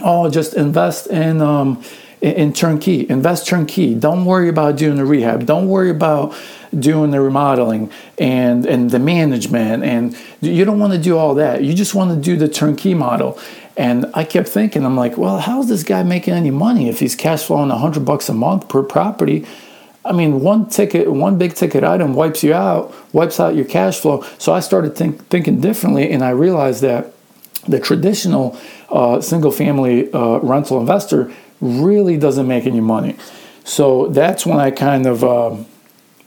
oh, 0.00 0.30
just 0.30 0.54
invest 0.54 1.08
in, 1.08 1.42
um, 1.42 1.82
in 2.20 2.52
turnkey, 2.52 3.08
invest 3.08 3.48
turnkey. 3.48 3.94
Don't 3.94 4.24
worry 4.24 4.48
about 4.48 4.76
doing 4.76 4.96
the 4.96 5.04
rehab. 5.04 5.46
Don't 5.46 5.68
worry 5.68 5.90
about 5.90 6.36
doing 6.78 7.10
the 7.10 7.20
remodeling 7.20 7.90
and 8.16 8.64
and 8.64 8.90
the 8.90 8.98
management 8.98 9.82
and 9.82 10.16
you 10.40 10.64
don't 10.64 10.78
want 10.78 10.92
to 10.92 10.98
do 10.98 11.16
all 11.16 11.34
that. 11.34 11.64
You 11.64 11.74
just 11.74 11.94
want 11.94 12.14
to 12.14 12.20
do 12.20 12.36
the 12.36 12.48
turnkey 12.48 12.94
model. 12.94 13.38
And 13.80 14.10
I 14.12 14.24
kept 14.24 14.46
thinking, 14.46 14.84
I'm 14.84 14.94
like, 14.94 15.16
well, 15.16 15.38
how's 15.38 15.70
this 15.70 15.84
guy 15.84 16.02
making 16.02 16.34
any 16.34 16.50
money 16.50 16.90
if 16.90 17.00
he's 17.00 17.16
cash 17.16 17.44
flowing 17.44 17.70
100 17.70 18.04
bucks 18.04 18.28
a 18.28 18.34
month 18.34 18.68
per 18.68 18.82
property? 18.82 19.46
I 20.04 20.12
mean, 20.12 20.42
one 20.42 20.68
ticket, 20.68 21.10
one 21.10 21.38
big 21.38 21.54
ticket 21.54 21.82
item 21.82 22.12
wipes 22.12 22.42
you 22.42 22.52
out, 22.52 22.94
wipes 23.14 23.40
out 23.40 23.54
your 23.54 23.64
cash 23.64 23.98
flow. 23.98 24.22
So 24.36 24.52
I 24.52 24.60
started 24.60 24.96
think, 24.96 25.26
thinking 25.28 25.62
differently, 25.62 26.10
and 26.10 26.22
I 26.22 26.28
realized 26.28 26.82
that 26.82 27.14
the 27.68 27.80
traditional 27.80 28.54
uh, 28.90 29.22
single 29.22 29.50
family 29.50 30.12
uh, 30.12 30.40
rental 30.40 30.78
investor 30.78 31.32
really 31.62 32.18
doesn't 32.18 32.46
make 32.46 32.66
any 32.66 32.80
money. 32.80 33.16
So 33.64 34.08
that's 34.08 34.44
when 34.44 34.58
I 34.58 34.72
kind 34.72 35.06
of 35.06 35.24
uh, 35.24 35.56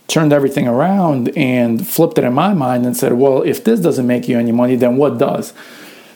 turned 0.08 0.34
everything 0.34 0.68
around 0.68 1.30
and 1.38 1.88
flipped 1.88 2.18
it 2.18 2.24
in 2.24 2.34
my 2.34 2.56
mind 2.56 2.84
and 2.88 2.98
said, 2.98 3.14
well, 3.14 3.44
if 3.44 3.64
this 3.64 3.80
doesn't 3.80 4.08
make 4.08 4.28
you 4.28 4.40
any 4.40 4.52
money, 4.52 4.76
then 4.76 4.98
what 4.98 5.20
does? 5.20 5.54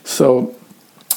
So 0.02 0.56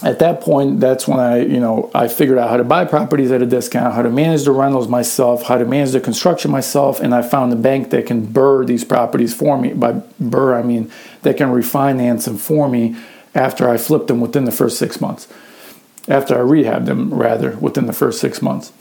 at 0.03 0.19
that 0.19 0.41
point, 0.41 0.79
that's 0.79 1.07
when 1.07 1.19
I, 1.19 1.41
you 1.41 1.59
know, 1.59 1.91
I 1.93 2.07
figured 2.07 2.39
out 2.39 2.49
how 2.49 2.57
to 2.57 2.63
buy 2.63 2.85
properties 2.85 3.31
at 3.31 3.41
a 3.41 3.45
discount, 3.45 3.93
how 3.93 4.01
to 4.01 4.09
manage 4.09 4.45
the 4.45 4.51
rentals 4.51 4.87
myself, 4.87 5.43
how 5.43 5.57
to 5.57 5.65
manage 5.65 5.91
the 5.91 5.99
construction 5.99 6.49
myself, 6.49 6.99
and 6.99 7.13
I 7.13 7.21
found 7.21 7.53
a 7.53 7.55
bank 7.55 7.91
that 7.91 8.07
can 8.07 8.25
BRRRR 8.25 8.65
these 8.65 8.83
properties 8.83 9.33
for 9.33 9.59
me. 9.59 9.73
By 9.73 10.01
BRRRR, 10.21 10.59
I 10.59 10.63
mean 10.63 10.91
they 11.21 11.33
can 11.35 11.49
refinance 11.49 12.25
them 12.25 12.37
for 12.37 12.67
me 12.67 12.95
after 13.35 13.69
I 13.69 13.77
flipped 13.77 14.07
them 14.07 14.21
within 14.21 14.45
the 14.45 14.51
first 14.51 14.79
six 14.79 14.99
months, 14.99 15.27
after 16.07 16.35
I 16.35 16.39
rehabbed 16.39 16.85
them 16.85 17.13
rather 17.13 17.51
within 17.57 17.85
the 17.85 17.93
first 17.93 18.19
six 18.19 18.41
months. 18.41 18.73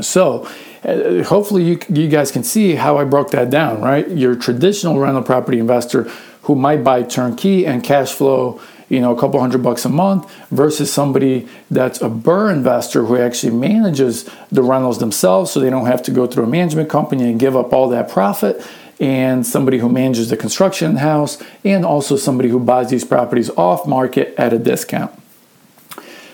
So, 0.00 0.48
uh, 0.84 1.24
hopefully, 1.24 1.64
you 1.64 1.80
you 1.90 2.08
guys 2.08 2.30
can 2.30 2.44
see 2.44 2.76
how 2.76 2.96
I 2.96 3.04
broke 3.04 3.32
that 3.32 3.50
down. 3.50 3.82
Right, 3.82 4.08
your 4.08 4.34
traditional 4.34 4.98
rental 4.98 5.22
property 5.22 5.58
investor 5.58 6.04
who 6.42 6.54
might 6.54 6.82
buy 6.82 7.02
turnkey 7.02 7.66
and 7.66 7.84
cash 7.84 8.12
flow 8.12 8.60
you 8.88 9.00
know, 9.00 9.14
a 9.14 9.20
couple 9.20 9.38
hundred 9.40 9.62
bucks 9.62 9.84
a 9.84 9.88
month 9.88 10.30
versus 10.50 10.92
somebody 10.92 11.48
that's 11.70 12.00
a 12.00 12.08
BRRRR 12.08 12.52
investor 12.52 13.04
who 13.04 13.16
actually 13.16 13.52
manages 13.52 14.28
the 14.50 14.62
rentals 14.62 14.98
themselves 14.98 15.50
so 15.50 15.60
they 15.60 15.70
don't 15.70 15.86
have 15.86 16.02
to 16.02 16.10
go 16.10 16.26
through 16.26 16.44
a 16.44 16.48
management 16.48 16.88
company 16.88 17.30
and 17.30 17.38
give 17.38 17.56
up 17.56 17.72
all 17.72 17.88
that 17.88 18.08
profit 18.08 18.64
and 19.00 19.46
somebody 19.46 19.78
who 19.78 19.88
manages 19.88 20.30
the 20.30 20.36
construction 20.36 20.96
house 20.96 21.40
and 21.64 21.84
also 21.84 22.16
somebody 22.16 22.48
who 22.48 22.58
buys 22.58 22.90
these 22.90 23.04
properties 23.04 23.50
off 23.50 23.86
market 23.86 24.34
at 24.36 24.52
a 24.52 24.58
discount. 24.58 25.12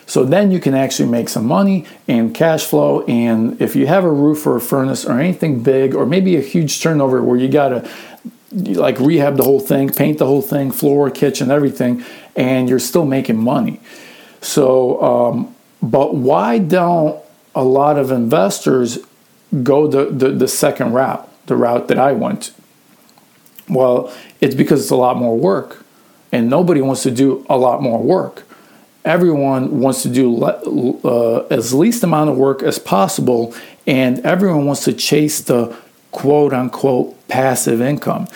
So 0.07 0.25
then 0.25 0.51
you 0.51 0.61
can 0.61 0.75
actually 0.75 1.09
make 1.09 1.29
some 1.29 1.47
money 1.47 1.87
and 2.07 2.35
cash 2.35 2.65
flow. 2.65 3.05
And 3.07 3.61
if 3.61 3.75
you 3.75 3.87
have 3.87 4.05
a 4.05 4.11
roof 4.11 4.47
or 4.47 4.57
a 4.57 4.61
furnace 4.61 5.05
or 5.05 5.19
anything 5.19 5.63
big, 5.63 5.95
or 5.95 6.05
maybe 6.05 6.37
a 6.37 6.43
huge 6.43 6.83
turnover 6.83 7.23
where 7.23 7.39
you 7.39 7.49
got 7.49 7.71
to 7.71 7.91
like 8.55 8.99
rehab 9.01 9.37
the 9.37 9.45
whole 9.45 9.61
thing, 9.61 9.91
paint 9.91 10.19
the 10.19 10.27
whole 10.27 10.43
thing, 10.43 10.71
floor, 10.71 11.11
kitchen, 11.11 11.51
everything, 11.51 12.05
and 12.37 12.69
you're 12.69 12.79
still 12.79 13.05
making 13.05 13.39
money. 13.39 13.81
So, 14.41 15.03
um, 15.03 15.55
but 15.83 16.15
why 16.15 16.59
don't 16.59 17.23
a 17.55 17.65
lot 17.65 17.99
of 17.99 18.11
investors 18.11 18.99
go 19.63 19.87
the, 19.87 20.07
the, 20.07 20.31
the 20.31 20.49
second 20.49 20.93
route, 20.93 21.29
the 21.47 21.57
route 21.57 21.89
that 21.89 21.99
I 21.99 22.13
went? 22.13 22.53
Well, 23.69 24.13
it's 24.41 24.55
because 24.55 24.83
it's 24.83 24.91
a 24.91 24.97
lot 24.97 25.17
more 25.17 25.37
work, 25.37 25.85
and 26.31 26.49
nobody 26.49 26.81
wants 26.81 27.03
to 27.05 27.11
do 27.11 27.45
a 27.49 27.57
lot 27.57 27.83
more 27.83 28.03
work. 28.03 28.45
Everyone 29.05 29.81
wants 29.81 30.03
to 30.03 30.09
do 30.09 30.35
le- 30.35 31.01
uh, 31.05 31.47
as 31.51 31.75
least 31.75 32.03
amount 32.03 32.31
of 32.31 32.37
work 32.37 32.63
as 32.63 32.79
possible, 32.79 33.55
and 33.87 34.21
everyone 34.21 34.67
wants 34.67 34.85
to 34.85 34.93
chase 34.93 35.41
the 35.41 35.77
quote 36.11 36.53
unquote 36.53 37.14
passive 37.29 37.81
income. 37.81 38.29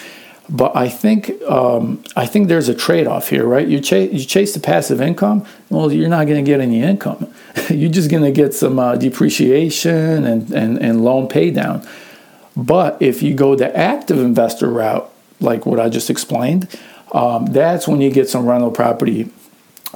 But 0.51 0.75
I 0.75 0.89
think 0.89 1.31
um, 1.43 2.03
I 2.17 2.25
think 2.25 2.49
there's 2.49 2.71
a 2.71 2.75
trade-off 2.75 3.29
here, 3.29 3.45
right? 3.45 3.69
You 3.69 3.81
chase 3.81 4.13
you 4.13 4.25
chase 4.25 4.55
the 4.55 4.61
passive 4.61 5.01
income. 5.01 5.45
Well, 5.69 5.93
you're 5.93 6.09
not 6.09 6.27
going 6.27 6.43
to 6.43 6.51
get 6.51 6.61
any 6.61 6.81
income. 6.83 7.33
you're 7.69 7.91
just 7.91 8.11
going 8.11 8.23
to 8.23 8.33
get 8.33 8.55
some 8.55 8.79
uh, 8.79 8.97
depreciation 8.97 10.25
and, 10.25 10.51
and 10.51 10.79
and 10.79 11.05
loan 11.05 11.29
pay 11.29 11.51
down. 11.51 11.87
But 12.57 13.01
if 13.03 13.23
you 13.23 13.35
go 13.35 13.57
the 13.57 13.77
active 13.77 14.19
investor 14.19 14.71
route, 14.71 15.11
like 15.39 15.67
what 15.67 15.79
I 15.79 15.91
just 15.91 16.09
explained, 16.09 16.67
um, 17.13 17.47
that's 17.47 17.87
when 17.87 18.01
you 18.01 18.11
get 18.11 18.31
some 18.31 18.47
rental 18.47 18.71
property 18.71 19.31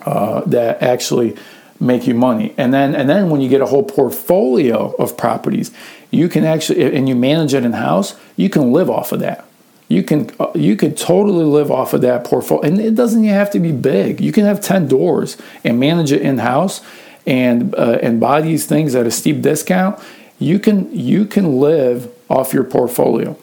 uh, 0.04 0.42
that 0.42 0.82
actually 0.82 1.34
make 1.80 2.06
you 2.06 2.14
money. 2.14 2.54
And 2.58 2.72
then 2.72 2.94
and 2.94 3.08
then 3.08 3.30
when 3.30 3.40
you 3.40 3.48
get 3.48 3.62
a 3.62 3.66
whole 3.66 3.82
portfolio 3.82 4.92
of 4.96 5.16
properties, 5.16 5.72
you 6.12 6.28
can 6.28 6.44
actually 6.44 6.94
and 6.94 7.08
you 7.08 7.16
manage 7.16 7.54
it 7.54 7.64
in 7.64 7.72
house, 7.72 8.14
you 8.36 8.48
can 8.48 8.70
live 8.70 8.88
off 8.88 9.10
of 9.10 9.18
that. 9.20 9.44
You 9.88 10.02
can 10.04 10.30
uh, 10.38 10.52
you 10.54 10.76
can 10.76 10.94
totally 10.94 11.44
live 11.44 11.70
off 11.70 11.94
of 11.94 12.02
that 12.02 12.24
portfolio 12.24 12.70
and 12.70 12.80
it 12.80 12.94
doesn't 12.94 13.24
have 13.24 13.50
to 13.50 13.58
be 13.58 13.72
big. 13.72 14.20
You 14.20 14.30
can 14.30 14.44
have 14.44 14.60
10 14.60 14.86
doors 14.86 15.36
and 15.64 15.80
manage 15.80 16.12
it 16.12 16.22
in 16.22 16.38
house 16.38 16.82
and 17.26 17.74
uh, 17.74 17.98
and 18.02 18.20
buy 18.20 18.42
these 18.42 18.66
things 18.66 18.94
at 18.94 19.06
a 19.06 19.10
steep 19.10 19.40
discount. 19.40 19.98
You 20.38 20.58
can 20.58 20.94
you 20.94 21.24
can 21.24 21.58
live 21.58 22.12
off 22.28 22.52
your 22.52 22.64
portfolio. 22.64 23.36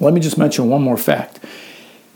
Let 0.00 0.14
me 0.14 0.20
just 0.20 0.38
mention 0.38 0.68
one 0.68 0.82
more 0.82 0.96
fact. 0.96 1.40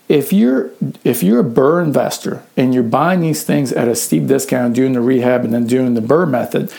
If 0.09 0.33
you're 0.33 0.71
if 1.03 1.25
you're 1.25 1.41
a 1.41 1.45
BRRRR 1.45 1.85
investor 1.85 2.45
and 2.57 2.73
you're 2.73 2.83
buying 2.85 3.21
these 3.21 3.43
things 3.43 3.73
at 3.73 3.89
a 3.89 3.97
steep 3.97 4.27
discount, 4.27 4.75
doing 4.75 4.93
the 4.93 5.01
rehab 5.01 5.45
and 5.45 5.53
then 5.53 5.67
doing 5.67 5.95
the 5.95 6.01
BRRRR 6.01 6.31
method, 6.31 6.73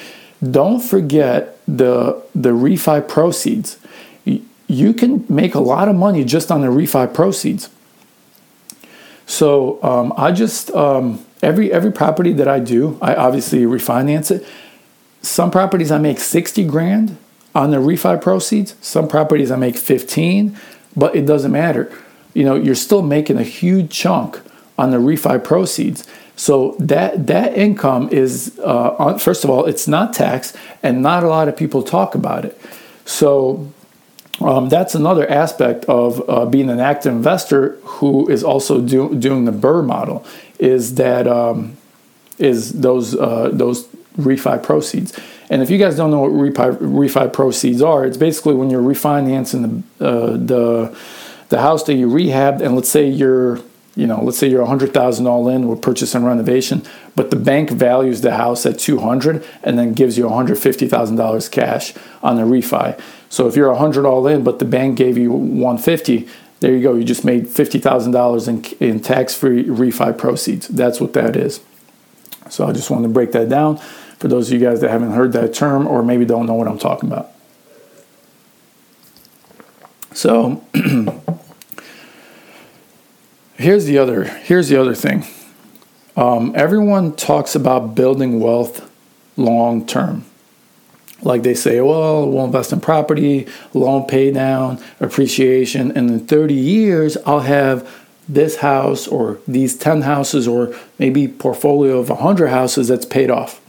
don't 0.51 0.81
forget 0.81 1.57
the 1.67 2.21
the 2.35 2.49
refi 2.49 3.07
proceeds. 3.07 3.77
You 4.67 4.93
can 4.93 5.25
make 5.29 5.55
a 5.55 5.59
lot 5.59 5.87
of 5.87 5.95
money 5.95 6.23
just 6.23 6.51
on 6.51 6.61
the 6.61 6.67
refi 6.67 7.13
proceeds. 7.13 7.69
So 9.25 9.83
um, 9.83 10.13
I 10.17 10.31
just 10.31 10.71
um, 10.71 11.25
every 11.41 11.71
every 11.71 11.91
property 11.91 12.33
that 12.33 12.47
I 12.47 12.59
do, 12.59 12.97
I 13.01 13.15
obviously 13.15 13.59
refinance 13.59 14.31
it. 14.31 14.45
Some 15.21 15.51
properties 15.51 15.91
I 15.91 15.97
make 15.97 16.19
sixty 16.19 16.63
grand 16.65 17.17
on 17.55 17.71
the 17.71 17.77
refi 17.77 18.21
proceeds. 18.21 18.75
Some 18.81 19.07
properties 19.07 19.51
I 19.51 19.55
make 19.55 19.77
fifteen, 19.77 20.57
but 20.95 21.15
it 21.15 21.25
doesn't 21.25 21.51
matter 21.51 21.91
you 22.33 22.43
know, 22.43 22.55
you're 22.55 22.75
still 22.75 23.01
making 23.01 23.37
a 23.37 23.43
huge 23.43 23.91
chunk 23.91 24.41
on 24.77 24.91
the 24.91 24.97
refi 24.97 25.43
proceeds. 25.43 26.05
So 26.35 26.75
that 26.79 27.27
that 27.27 27.55
income 27.57 28.09
is 28.09 28.59
uh, 28.63 29.17
first 29.17 29.43
of 29.43 29.49
all, 29.49 29.65
it's 29.65 29.87
not 29.87 30.13
taxed, 30.13 30.55
and 30.81 31.01
not 31.01 31.23
a 31.23 31.27
lot 31.27 31.47
of 31.47 31.55
people 31.55 31.83
talk 31.83 32.15
about 32.15 32.43
it. 32.43 32.59
So 33.05 33.71
um, 34.41 34.69
that's 34.69 34.95
another 34.95 35.29
aspect 35.29 35.85
of 35.85 36.27
uh, 36.27 36.45
being 36.45 36.69
an 36.69 36.79
active 36.79 37.13
investor 37.13 37.77
who 37.83 38.27
is 38.29 38.43
also 38.43 38.81
do, 38.81 39.15
doing 39.15 39.45
the 39.45 39.51
BRRRR 39.51 39.85
model. 39.85 40.25
Is 40.59 40.95
that 40.95 41.27
um, 41.27 41.77
is 42.39 42.73
those 42.81 43.15
uh, 43.15 43.49
those 43.53 43.87
refi 44.17 44.61
proceeds? 44.61 45.17
And 45.49 45.61
if 45.61 45.69
you 45.69 45.77
guys 45.77 45.95
don't 45.95 46.09
know 46.09 46.21
what 46.21 46.31
refi 46.31 46.77
refi 46.77 47.31
proceeds 47.31 47.81
are, 47.81 48.05
it's 48.05 48.17
basically 48.17 48.55
when 48.55 48.71
you're 48.71 48.81
refinancing 48.81 49.83
the 49.99 50.05
uh, 50.05 50.31
the 50.31 50.97
the 51.49 51.61
house 51.61 51.83
that 51.83 51.93
you 51.93 52.07
rehabbed, 52.07 52.61
and 52.61 52.75
let's 52.75 52.89
say 52.89 53.07
you're 53.07 53.59
you 53.95 54.07
know, 54.07 54.23
let's 54.23 54.39
say 54.39 54.47
you're 54.47 54.61
100,000 54.61 55.27
all 55.27 55.47
in 55.47 55.67
with 55.67 55.81
purchase 55.81 56.15
and 56.15 56.25
renovation, 56.25 56.81
but 57.15 57.29
the 57.29 57.35
bank 57.35 57.69
values 57.69 58.21
the 58.21 58.35
house 58.35 58.65
at 58.65 58.79
200 58.79 59.45
and 59.63 59.77
then 59.77 59.93
gives 59.93 60.17
you 60.17 60.25
$150,000 60.25 61.51
cash 61.51 61.93
on 62.23 62.37
the 62.37 62.41
refi. 62.41 62.99
So 63.29 63.47
if 63.47 63.55
you're 63.55 63.69
100 63.69 64.05
all 64.05 64.25
in, 64.25 64.43
but 64.43 64.59
the 64.59 64.65
bank 64.65 64.97
gave 64.97 65.17
you 65.17 65.31
150, 65.31 66.27
there 66.59 66.71
you 66.73 66.81
go. 66.81 66.95
You 66.95 67.03
just 67.03 67.25
made 67.25 67.45
$50,000 67.45 68.47
in, 68.47 68.87
in 68.87 68.99
tax-free 68.99 69.65
refi 69.65 70.17
proceeds. 70.17 70.67
That's 70.69 70.99
what 70.99 71.13
that 71.13 71.35
is. 71.35 71.59
So 72.49 72.67
I 72.67 72.71
just 72.71 72.89
wanted 72.89 73.07
to 73.07 73.13
break 73.13 73.31
that 73.33 73.49
down 73.49 73.77
for 74.17 74.27
those 74.27 74.51
of 74.51 74.59
you 74.59 74.65
guys 74.65 74.81
that 74.81 74.89
haven't 74.89 75.11
heard 75.11 75.33
that 75.33 75.53
term 75.53 75.85
or 75.85 76.01
maybe 76.01 76.25
don't 76.25 76.45
know 76.45 76.53
what 76.53 76.67
I'm 76.67 76.79
talking 76.79 77.11
about. 77.11 77.31
So 80.13 80.63
here's 83.55 83.85
the 83.85 83.97
other 83.97 84.23
here's 84.25 84.69
the 84.69 84.79
other 84.79 84.95
thing. 84.95 85.25
Um, 86.15 86.53
everyone 86.55 87.15
talks 87.15 87.55
about 87.55 87.95
building 87.95 88.39
wealth 88.39 88.89
long 89.35 89.85
term. 89.85 90.25
Like 91.21 91.43
they 91.43 91.53
say, 91.53 91.79
well, 91.79 92.29
we'll 92.29 92.45
invest 92.45 92.73
in 92.73 92.81
property, 92.81 93.47
loan 93.73 94.05
pay 94.05 94.31
down, 94.31 94.83
appreciation, 94.99 95.95
and 95.97 96.09
in 96.09 96.27
30 96.27 96.53
years, 96.53 97.17
I'll 97.25 97.39
have 97.39 97.89
this 98.27 98.57
house 98.57 99.07
or 99.07 99.39
these 99.47 99.77
10 99.77 100.01
houses 100.01 100.47
or 100.47 100.75
maybe 100.99 101.27
portfolio 101.27 101.99
of 101.99 102.09
100 102.09 102.47
houses 102.47 102.89
that's 102.89 103.05
paid 103.05 103.29
off. 103.29 103.61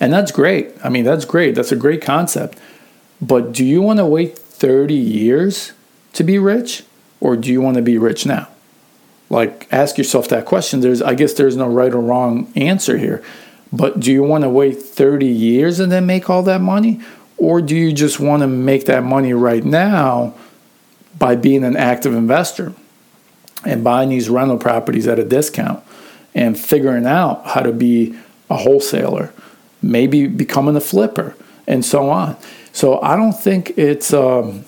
And 0.00 0.12
that's 0.12 0.32
great. 0.32 0.72
I 0.82 0.88
mean, 0.88 1.04
that's 1.04 1.24
great. 1.24 1.54
That's 1.54 1.72
a 1.72 1.76
great 1.76 2.02
concept. 2.02 2.58
But 3.20 3.52
do 3.52 3.64
you 3.64 3.80
want 3.80 3.98
to 3.98 4.06
wait 4.06 4.36
30 4.38 4.94
years 4.94 5.72
to 6.14 6.24
be 6.24 6.38
rich 6.38 6.84
or 7.20 7.36
do 7.36 7.50
you 7.50 7.60
want 7.60 7.76
to 7.76 7.82
be 7.82 7.96
rich 7.96 8.26
now? 8.26 8.48
Like 9.28 9.66
ask 9.72 9.98
yourself 9.98 10.28
that 10.28 10.46
question. 10.46 10.80
There's 10.80 11.02
I 11.02 11.14
guess 11.14 11.34
there's 11.34 11.56
no 11.56 11.66
right 11.66 11.92
or 11.92 12.00
wrong 12.00 12.52
answer 12.54 12.96
here. 12.98 13.22
But 13.72 14.00
do 14.00 14.12
you 14.12 14.22
want 14.22 14.42
to 14.42 14.48
wait 14.48 14.80
30 14.80 15.26
years 15.26 15.80
and 15.80 15.90
then 15.90 16.06
make 16.06 16.30
all 16.30 16.42
that 16.44 16.60
money 16.60 17.00
or 17.36 17.60
do 17.60 17.74
you 17.74 17.92
just 17.92 18.18
want 18.20 18.42
to 18.42 18.46
make 18.46 18.86
that 18.86 19.02
money 19.02 19.32
right 19.32 19.64
now 19.64 20.34
by 21.18 21.36
being 21.36 21.64
an 21.64 21.76
active 21.76 22.14
investor 22.14 22.72
and 23.64 23.82
buying 23.82 24.10
these 24.10 24.28
rental 24.28 24.58
properties 24.58 25.06
at 25.06 25.18
a 25.18 25.24
discount 25.24 25.82
and 26.34 26.58
figuring 26.58 27.06
out 27.06 27.44
how 27.46 27.60
to 27.60 27.72
be 27.72 28.16
a 28.48 28.56
wholesaler, 28.56 29.32
maybe 29.82 30.26
becoming 30.26 30.76
a 30.76 30.80
flipper 30.80 31.34
and 31.66 31.84
so 31.84 32.08
on. 32.10 32.36
So 32.72 33.00
I 33.00 33.16
don't 33.16 33.32
think 33.32 33.76
it's 33.78 34.12
um, 34.12 34.65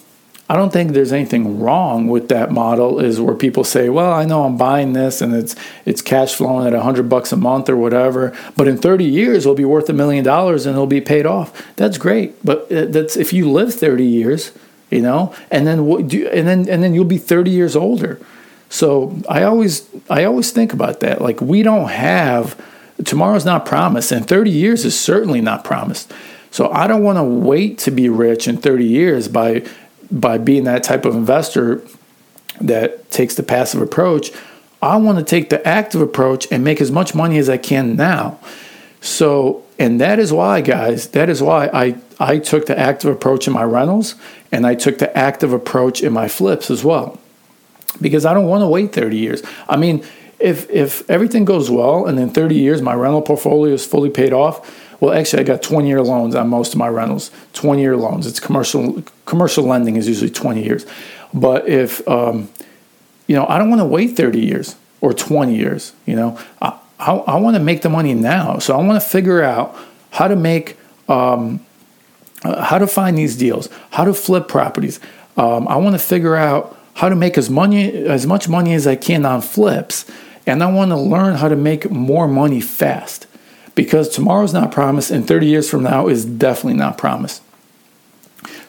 I 0.50 0.56
don't 0.56 0.72
think 0.72 0.92
there's 0.92 1.12
anything 1.12 1.60
wrong 1.60 2.08
with 2.08 2.28
that 2.28 2.50
model 2.50 3.00
is 3.00 3.20
where 3.20 3.34
people 3.34 3.64
say, 3.64 3.90
well, 3.90 4.12
I 4.12 4.24
know 4.24 4.44
I'm 4.44 4.56
buying 4.56 4.94
this 4.94 5.20
and 5.20 5.34
it's 5.34 5.54
it's 5.84 6.00
cash 6.00 6.34
flowing 6.34 6.66
at 6.66 6.72
100 6.72 7.08
bucks 7.08 7.32
a 7.32 7.36
month 7.36 7.68
or 7.68 7.76
whatever, 7.76 8.34
but 8.56 8.66
in 8.66 8.78
30 8.78 9.04
years 9.04 9.44
it'll 9.44 9.54
be 9.54 9.66
worth 9.66 9.90
a 9.90 9.92
million 9.92 10.24
dollars 10.24 10.64
and 10.64 10.74
it'll 10.74 10.86
be 10.86 11.02
paid 11.02 11.26
off. 11.26 11.76
That's 11.76 11.98
great, 11.98 12.42
but 12.44 12.70
uh, 12.72 12.86
that's 12.86 13.16
if 13.16 13.32
you 13.32 13.50
live 13.50 13.74
30 13.74 14.04
years, 14.04 14.52
you 14.90 15.02
know, 15.02 15.34
and 15.50 15.66
then 15.66 15.84
what 15.84 16.08
do 16.08 16.26
and 16.28 16.48
then 16.48 16.66
and 16.68 16.82
then 16.82 16.94
you'll 16.94 17.04
be 17.04 17.18
30 17.18 17.50
years 17.50 17.76
older. 17.76 18.18
So 18.70 19.18
I 19.28 19.42
always 19.42 19.86
I 20.08 20.24
always 20.24 20.50
think 20.50 20.72
about 20.72 21.00
that. 21.00 21.20
Like 21.20 21.42
we 21.42 21.62
don't 21.62 21.88
have 21.88 22.58
tomorrow's 23.04 23.44
not 23.44 23.66
promised 23.66 24.12
and 24.12 24.26
30 24.26 24.50
years 24.50 24.86
is 24.86 24.98
certainly 24.98 25.42
not 25.42 25.62
promised. 25.62 26.10
So 26.50 26.70
I 26.70 26.86
don't 26.86 27.02
want 27.02 27.18
to 27.18 27.22
wait 27.22 27.76
to 27.80 27.90
be 27.90 28.08
rich 28.08 28.48
in 28.48 28.56
30 28.56 28.84
years 28.84 29.28
by 29.28 29.64
by 30.10 30.38
being 30.38 30.64
that 30.64 30.82
type 30.82 31.04
of 31.04 31.14
investor 31.14 31.82
that 32.60 33.10
takes 33.10 33.34
the 33.34 33.42
passive 33.42 33.80
approach. 33.80 34.30
I 34.80 34.96
want 34.96 35.18
to 35.18 35.24
take 35.24 35.50
the 35.50 35.66
active 35.66 36.00
approach 36.00 36.46
and 36.50 36.62
make 36.64 36.80
as 36.80 36.90
much 36.90 37.14
money 37.14 37.38
as 37.38 37.48
I 37.48 37.56
can 37.56 37.96
now. 37.96 38.38
So, 39.00 39.64
and 39.78 40.00
that 40.00 40.18
is 40.18 40.32
why, 40.32 40.60
guys, 40.60 41.08
that 41.08 41.28
is 41.28 41.42
why 41.42 41.68
I, 41.72 41.96
I 42.18 42.38
took 42.38 42.66
the 42.66 42.78
active 42.78 43.10
approach 43.10 43.46
in 43.46 43.52
my 43.52 43.64
rentals 43.64 44.14
and 44.50 44.66
I 44.66 44.74
took 44.74 44.98
the 44.98 45.16
active 45.16 45.52
approach 45.52 46.02
in 46.02 46.12
my 46.12 46.28
flips 46.28 46.70
as 46.70 46.84
well. 46.84 47.18
Because 48.00 48.24
I 48.24 48.34
don't 48.34 48.46
want 48.46 48.62
to 48.62 48.68
wait 48.68 48.92
30 48.92 49.16
years. 49.16 49.42
I 49.68 49.76
mean, 49.76 50.04
if 50.38 50.70
if 50.70 51.08
everything 51.10 51.44
goes 51.44 51.70
well 51.70 52.06
and 52.06 52.18
in 52.18 52.30
30 52.30 52.54
years 52.54 52.80
my 52.80 52.94
rental 52.94 53.22
portfolio 53.22 53.74
is 53.74 53.84
fully 53.84 54.10
paid 54.10 54.32
off, 54.32 54.87
well, 55.00 55.14
actually, 55.14 55.40
I 55.40 55.44
got 55.44 55.62
20 55.62 55.88
year 55.88 56.02
loans 56.02 56.34
on 56.34 56.48
most 56.48 56.72
of 56.72 56.78
my 56.78 56.88
rentals. 56.88 57.30
20 57.52 57.80
year 57.80 57.96
loans. 57.96 58.26
It's 58.26 58.40
commercial. 58.40 59.02
Commercial 59.26 59.64
lending 59.64 59.96
is 59.96 60.08
usually 60.08 60.30
20 60.30 60.64
years. 60.64 60.86
But 61.32 61.68
if 61.68 62.06
um, 62.08 62.48
you 63.28 63.36
know, 63.36 63.46
I 63.46 63.58
don't 63.58 63.68
want 63.68 63.80
to 63.80 63.84
wait 63.84 64.16
30 64.16 64.40
years 64.40 64.74
or 65.00 65.12
20 65.12 65.54
years. 65.54 65.92
You 66.06 66.16
know, 66.16 66.38
I 66.60 66.78
I, 66.98 67.12
I 67.12 67.36
want 67.36 67.54
to 67.54 67.62
make 67.62 67.82
the 67.82 67.88
money 67.88 68.14
now. 68.14 68.58
So 68.58 68.76
I 68.76 68.84
want 68.84 69.00
to 69.00 69.08
figure 69.08 69.42
out 69.42 69.76
how 70.10 70.26
to 70.26 70.34
make 70.34 70.76
um, 71.08 71.64
uh, 72.42 72.64
how 72.64 72.78
to 72.78 72.86
find 72.86 73.16
these 73.16 73.36
deals, 73.36 73.68
how 73.90 74.04
to 74.04 74.14
flip 74.14 74.48
properties. 74.48 74.98
Um, 75.36 75.68
I 75.68 75.76
want 75.76 75.94
to 75.94 76.00
figure 76.00 76.34
out 76.34 76.76
how 76.94 77.08
to 77.08 77.14
make 77.14 77.38
as 77.38 77.48
money 77.48 77.92
as 78.06 78.26
much 78.26 78.48
money 78.48 78.74
as 78.74 78.86
I 78.86 78.96
can 78.96 79.24
on 79.24 79.42
flips, 79.42 80.06
and 80.46 80.62
I 80.62 80.72
want 80.72 80.90
to 80.90 80.96
learn 80.96 81.36
how 81.36 81.48
to 81.48 81.56
make 81.56 81.88
more 81.90 82.26
money 82.26 82.60
fast 82.60 83.28
because 83.78 84.08
tomorrow's 84.08 84.52
not 84.52 84.72
promised 84.72 85.12
and 85.12 85.24
30 85.24 85.46
years 85.46 85.70
from 85.70 85.84
now 85.84 86.08
is 86.08 86.24
definitely 86.24 86.76
not 86.76 86.98
promised. 86.98 87.40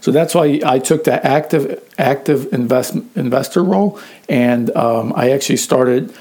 So 0.01 0.11
that's 0.11 0.35
why 0.35 0.61
I 0.63 0.77
took 0.77 1.05
that 1.05 1.25
active 1.25 1.83
active 1.97 2.53
invest, 2.53 2.95
investor 3.15 3.63
role, 3.63 3.99
and 4.29 4.69
um, 4.77 5.11
I 5.15 5.31
actually 5.31 5.57
started 5.57 6.13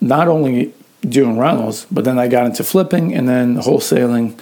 not 0.00 0.26
only 0.26 0.74
doing 1.08 1.38
rentals, 1.38 1.86
but 1.88 2.04
then 2.04 2.18
I 2.18 2.26
got 2.26 2.46
into 2.46 2.64
flipping 2.64 3.14
and 3.14 3.28
then 3.28 3.58
wholesaling, 3.58 4.36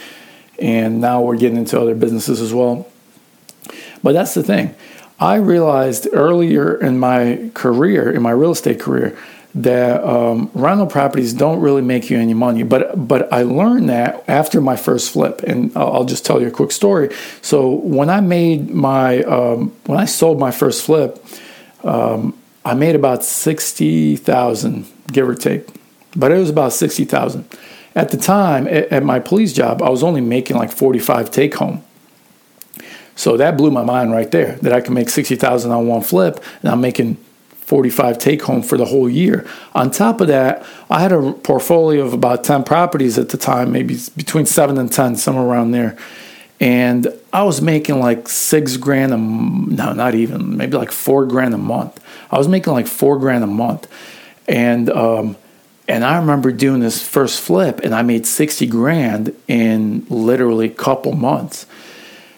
and 0.58 1.02
now 1.02 1.20
we're 1.20 1.36
getting 1.36 1.58
into 1.58 1.78
other 1.78 1.94
businesses 1.94 2.40
as 2.40 2.54
well. 2.54 2.88
But 4.02 4.12
that's 4.12 4.32
the 4.32 4.42
thing. 4.42 4.74
I 5.20 5.34
realized 5.34 6.08
earlier 6.10 6.74
in 6.74 6.98
my 6.98 7.50
career, 7.52 8.10
in 8.10 8.22
my 8.22 8.30
real 8.30 8.52
estate 8.52 8.80
career, 8.80 9.14
that 9.54 10.02
um, 10.02 10.50
rental 10.52 10.86
properties 10.86 11.32
don't 11.32 11.60
really 11.60 11.82
make 11.82 12.10
you 12.10 12.18
any 12.18 12.34
money. 12.34 12.62
But 12.64 13.06
but 13.08 13.32
I 13.32 13.42
learned 13.42 13.88
that 13.88 14.24
after 14.28 14.60
my 14.60 14.76
first 14.76 15.12
flip, 15.12 15.42
and 15.42 15.70
I'll, 15.76 16.04
just 16.04 16.26
tell 16.26 16.40
you 16.40 16.48
a 16.48 16.50
quick 16.50 16.72
story. 16.72 17.14
So 17.40 17.70
when 17.70 18.10
I 18.10 18.20
made 18.20 18.70
my 18.70 19.22
um, 19.22 19.74
when 19.86 19.98
I 19.98 20.06
sold 20.06 20.40
my 20.40 20.50
first 20.50 20.84
flip, 20.84 21.24
um, 21.84 22.36
I 22.64 22.74
made 22.74 22.96
about 22.96 23.22
sixty 23.22 24.16
thousand, 24.16 24.86
give 25.12 25.28
or 25.28 25.34
take, 25.34 25.68
but 26.16 26.32
it 26.32 26.38
was 26.38 26.50
about 26.50 26.72
sixty 26.72 27.04
thousand. 27.04 27.48
At 27.94 28.10
the 28.10 28.16
time, 28.16 28.66
at, 28.66 28.90
at 28.90 29.04
my 29.04 29.20
police 29.20 29.52
job, 29.52 29.80
I 29.80 29.88
was 29.88 30.02
only 30.02 30.20
making 30.20 30.56
like 30.56 30.72
forty 30.72 30.98
five 30.98 31.30
take 31.30 31.54
home. 31.54 31.84
So 33.16 33.36
that 33.36 33.56
blew 33.56 33.70
my 33.70 33.84
mind 33.84 34.10
right 34.10 34.28
there 34.32 34.56
that 34.62 34.72
I 34.72 34.80
can 34.80 34.94
make 34.94 35.10
sixty 35.10 35.36
thousand 35.36 35.70
on 35.70 35.86
one 35.86 36.02
flip, 36.02 36.42
and 36.60 36.70
I'm 36.72 36.80
making 36.80 37.18
45 37.74 38.18
take 38.20 38.42
home 38.42 38.62
for 38.62 38.78
the 38.78 38.84
whole 38.84 39.10
year. 39.10 39.44
On 39.74 39.90
top 39.90 40.20
of 40.20 40.28
that, 40.28 40.64
I 40.88 41.00
had 41.00 41.10
a 41.10 41.32
portfolio 41.32 42.04
of 42.04 42.12
about 42.12 42.44
10 42.44 42.62
properties 42.62 43.18
at 43.18 43.30
the 43.30 43.36
time, 43.36 43.72
maybe 43.72 43.98
between 44.16 44.46
7 44.46 44.78
and 44.78 44.92
10, 44.92 45.16
somewhere 45.16 45.44
around 45.44 45.72
there. 45.72 45.96
and 46.60 47.08
I 47.32 47.42
was 47.42 47.60
making 47.60 47.98
like 47.98 48.28
six 48.28 48.76
grand 48.76 49.12
a 49.12 49.16
no, 49.16 49.92
not 49.92 50.14
even 50.14 50.56
maybe 50.56 50.76
like 50.76 50.92
four 50.92 51.26
grand 51.26 51.52
a 51.52 51.58
month. 51.58 51.98
I 52.30 52.38
was 52.38 52.46
making 52.46 52.72
like 52.72 52.86
four 52.86 53.18
grand 53.18 53.42
a 53.42 53.48
month, 53.48 53.88
and 54.46 54.88
um, 54.90 55.36
and 55.88 56.04
I 56.04 56.18
remember 56.18 56.52
doing 56.52 56.78
this 56.78 57.02
first 57.02 57.40
flip, 57.40 57.80
and 57.82 57.92
I 57.92 58.02
made 58.02 58.24
sixty 58.24 58.68
grand 58.68 59.34
in 59.48 60.06
literally 60.08 60.66
a 60.66 60.76
couple 60.86 61.10
months. 61.10 61.66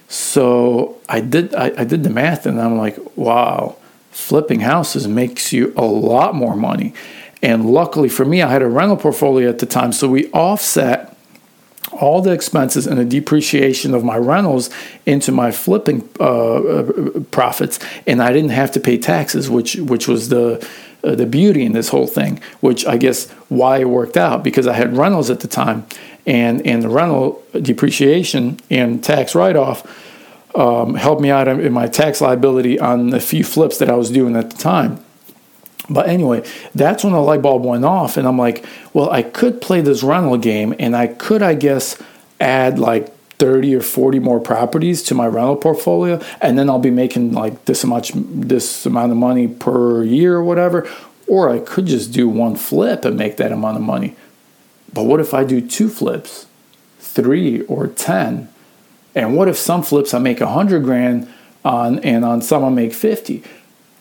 So 0.08 0.96
I 1.10 1.20
did 1.20 1.54
I, 1.54 1.72
I 1.76 1.84
did 1.84 2.04
the 2.04 2.10
math, 2.10 2.46
and 2.46 2.58
I'm 2.58 2.78
like, 2.78 2.96
wow, 3.16 3.76
flipping 4.16 4.60
houses 4.60 5.06
makes 5.06 5.52
you 5.52 5.74
a 5.76 5.84
lot 5.84 6.34
more 6.34 6.56
money. 6.56 6.94
And 7.42 7.66
luckily 7.66 8.08
for 8.08 8.24
me, 8.24 8.40
I 8.40 8.50
had 8.50 8.62
a 8.62 8.66
rental 8.66 8.96
portfolio 8.96 9.48
at 9.50 9.58
the 9.58 9.66
time, 9.66 9.92
so 9.92 10.08
we 10.08 10.30
offset 10.32 11.14
all 11.92 12.22
the 12.22 12.32
expenses 12.32 12.86
and 12.86 12.98
the 12.98 13.04
depreciation 13.04 13.94
of 13.94 14.02
my 14.02 14.16
rentals 14.16 14.70
into 15.04 15.30
my 15.30 15.50
flipping 15.50 16.08
uh, 16.18 16.24
uh, 16.24 17.20
profits, 17.30 17.78
and 18.06 18.22
I 18.22 18.32
didn't 18.32 18.50
have 18.50 18.72
to 18.72 18.80
pay 18.80 18.98
taxes, 18.98 19.48
which 19.48 19.76
which 19.76 20.08
was 20.08 20.30
the 20.30 20.66
uh, 21.04 21.14
the 21.14 21.26
beauty 21.26 21.62
in 21.64 21.72
this 21.72 21.90
whole 21.90 22.06
thing. 22.06 22.40
Which 22.60 22.86
I 22.86 22.96
guess 22.96 23.30
why 23.48 23.78
it 23.78 23.88
worked 23.88 24.16
out 24.16 24.42
because 24.42 24.66
I 24.66 24.72
had 24.72 24.96
rentals 24.96 25.30
at 25.30 25.40
the 25.40 25.48
time, 25.48 25.86
and 26.26 26.66
and 26.66 26.82
the 26.82 26.88
rental 26.88 27.42
depreciation 27.52 28.58
and 28.70 29.04
tax 29.04 29.34
write 29.34 29.56
off. 29.56 29.86
Um, 30.56 30.94
helped 30.94 31.20
me 31.20 31.28
out 31.28 31.48
in 31.48 31.70
my 31.74 31.86
tax 31.86 32.22
liability 32.22 32.80
on 32.80 33.10
the 33.10 33.20
few 33.20 33.44
flips 33.44 33.76
that 33.76 33.90
I 33.90 33.94
was 33.94 34.10
doing 34.10 34.36
at 34.36 34.50
the 34.50 34.56
time. 34.56 35.04
But 35.90 36.08
anyway, 36.08 36.48
that's 36.74 37.04
when 37.04 37.12
the 37.12 37.20
light 37.20 37.42
bulb 37.42 37.62
went 37.62 37.84
off, 37.84 38.16
and 38.16 38.26
I'm 38.26 38.38
like, 38.38 38.64
well, 38.94 39.10
I 39.10 39.22
could 39.22 39.60
play 39.60 39.82
this 39.82 40.02
rental 40.02 40.38
game, 40.38 40.74
and 40.78 40.96
I 40.96 41.08
could, 41.08 41.42
I 41.42 41.54
guess, 41.54 42.02
add 42.40 42.78
like 42.78 43.14
30 43.38 43.74
or 43.74 43.82
40 43.82 44.18
more 44.18 44.40
properties 44.40 45.02
to 45.04 45.14
my 45.14 45.26
rental 45.26 45.56
portfolio, 45.56 46.20
and 46.40 46.58
then 46.58 46.70
I'll 46.70 46.78
be 46.78 46.90
making 46.90 47.32
like 47.32 47.66
this 47.66 47.84
much, 47.84 48.12
this 48.14 48.86
amount 48.86 49.12
of 49.12 49.18
money 49.18 49.46
per 49.46 50.02
year 50.02 50.36
or 50.36 50.44
whatever. 50.44 50.88
Or 51.28 51.50
I 51.50 51.58
could 51.58 51.86
just 51.86 52.12
do 52.12 52.28
one 52.28 52.56
flip 52.56 53.04
and 53.04 53.16
make 53.16 53.36
that 53.36 53.52
amount 53.52 53.76
of 53.76 53.82
money. 53.82 54.16
But 54.92 55.04
what 55.04 55.20
if 55.20 55.34
I 55.34 55.44
do 55.44 55.60
two 55.60 55.88
flips, 55.88 56.46
three 56.98 57.62
or 57.62 57.88
10? 57.88 58.48
And 59.16 59.34
what 59.34 59.48
if 59.48 59.56
some 59.56 59.82
flips 59.82 60.12
I 60.14 60.18
make 60.18 60.40
a 60.40 60.46
hundred 60.46 60.84
grand 60.84 61.26
on, 61.64 61.98
and 62.00 62.24
on 62.24 62.42
some 62.42 62.62
I 62.62 62.68
make 62.68 62.92
50? 62.92 63.42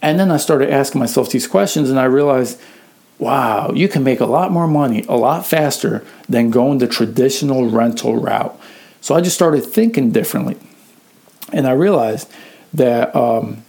And 0.01 0.19
then 0.19 0.29
I 0.29 0.37
started 0.37 0.69
asking 0.69 0.99
myself 0.99 1.31
these 1.31 1.47
questions 1.47 1.89
and 1.89 1.97
I 1.97 2.03
realized, 2.03 2.59
wow, 3.17 3.71
you 3.73 3.87
can 3.87 4.03
make 4.03 4.19
a 4.19 4.25
lot 4.25 4.51
more 4.51 4.67
money 4.67 5.05
a 5.07 5.15
lot 5.15 5.45
faster 5.45 6.05
than 6.27 6.51
going 6.51 6.79
the 6.79 6.87
traditional 6.87 7.69
rental 7.69 8.17
route. 8.17 8.59
So 8.99 9.15
I 9.15 9.21
just 9.21 9.35
started 9.35 9.65
thinking 9.65 10.11
differently. 10.11 10.57
And 11.53 11.65
I 11.65 11.71
realized 11.71 12.29
that 12.73 13.15
um, 13.15 13.63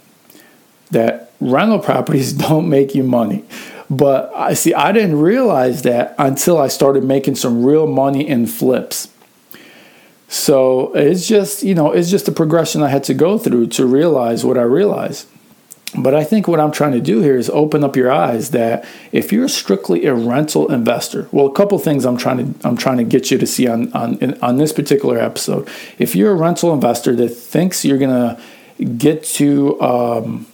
that 0.91 1.31
rental 1.39 1.79
properties 1.79 2.33
don't 2.47 2.69
make 2.69 2.93
you 2.93 3.03
money. 3.03 3.45
But 3.89 4.31
I 4.35 4.53
see 4.53 4.73
I 4.73 4.91
didn't 4.91 5.19
realize 5.19 5.83
that 5.83 6.13
until 6.19 6.57
I 6.57 6.67
started 6.67 7.05
making 7.05 7.35
some 7.35 7.63
real 7.63 7.87
money 7.87 8.27
in 8.27 8.47
flips. 8.47 9.07
So 10.27 10.93
it's 10.93 11.27
just, 11.27 11.63
you 11.63 11.73
know, 11.73 11.91
it's 11.91 12.09
just 12.09 12.27
a 12.27 12.31
progression 12.31 12.83
I 12.83 12.89
had 12.89 13.03
to 13.05 13.13
go 13.13 13.37
through 13.37 13.67
to 13.67 13.85
realize 13.85 14.43
what 14.43 14.57
I 14.57 14.63
realized. 14.63 15.27
But 15.97 16.13
I 16.13 16.25
think 16.25 16.49
what 16.49 16.59
I'm 16.59 16.71
trying 16.71 16.91
to 16.91 16.99
do 16.99 17.21
here 17.21 17.37
is 17.37 17.49
open 17.49 17.83
up 17.83 17.95
your 17.95 18.11
eyes 18.11 18.51
that 18.51 18.85
if 19.13 19.31
you're 19.31 19.47
strictly 19.47 20.05
a 20.05 20.13
rental 20.13 20.69
investor, 20.71 21.29
well, 21.31 21.45
a 21.45 21.53
couple 21.53 21.79
things 21.79 22.05
I'm 22.05 22.17
trying 22.17 22.53
to 22.53 22.67
I'm 22.67 22.75
trying 22.75 22.97
to 22.97 23.05
get 23.05 23.31
you 23.31 23.37
to 23.37 23.47
see 23.47 23.67
on 23.67 23.93
on 23.93 24.37
on 24.41 24.57
this 24.57 24.73
particular 24.73 25.17
episode. 25.17 25.67
If 25.97 26.13
you're 26.13 26.31
a 26.31 26.35
rental 26.35 26.73
investor 26.73 27.15
that 27.15 27.29
thinks 27.29 27.85
you're 27.85 27.97
gonna 27.97 28.39
get 28.97 29.23
to 29.23 29.79
um, 29.81 30.45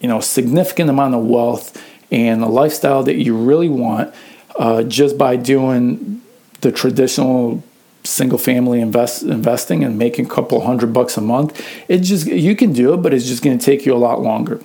you 0.00 0.08
know 0.08 0.20
significant 0.20 0.90
amount 0.90 1.14
of 1.14 1.24
wealth 1.24 1.82
and 2.10 2.42
a 2.42 2.48
lifestyle 2.48 3.02
that 3.04 3.16
you 3.16 3.34
really 3.34 3.70
want 3.70 4.14
uh, 4.56 4.82
just 4.82 5.16
by 5.16 5.36
doing 5.36 6.20
the 6.60 6.70
traditional 6.70 7.64
single 8.12 8.38
family 8.38 8.80
invest 8.80 9.22
investing 9.22 9.82
and 9.82 9.98
making 9.98 10.26
a 10.26 10.28
couple 10.28 10.60
hundred 10.60 10.92
bucks 10.92 11.16
a 11.16 11.20
month 11.20 11.64
it 11.88 11.98
just 11.98 12.26
you 12.26 12.54
can 12.54 12.72
do 12.72 12.92
it 12.92 12.98
but 12.98 13.14
it's 13.14 13.26
just 13.26 13.42
going 13.42 13.58
to 13.58 13.64
take 13.64 13.86
you 13.86 13.94
a 13.94 14.02
lot 14.08 14.20
longer 14.20 14.60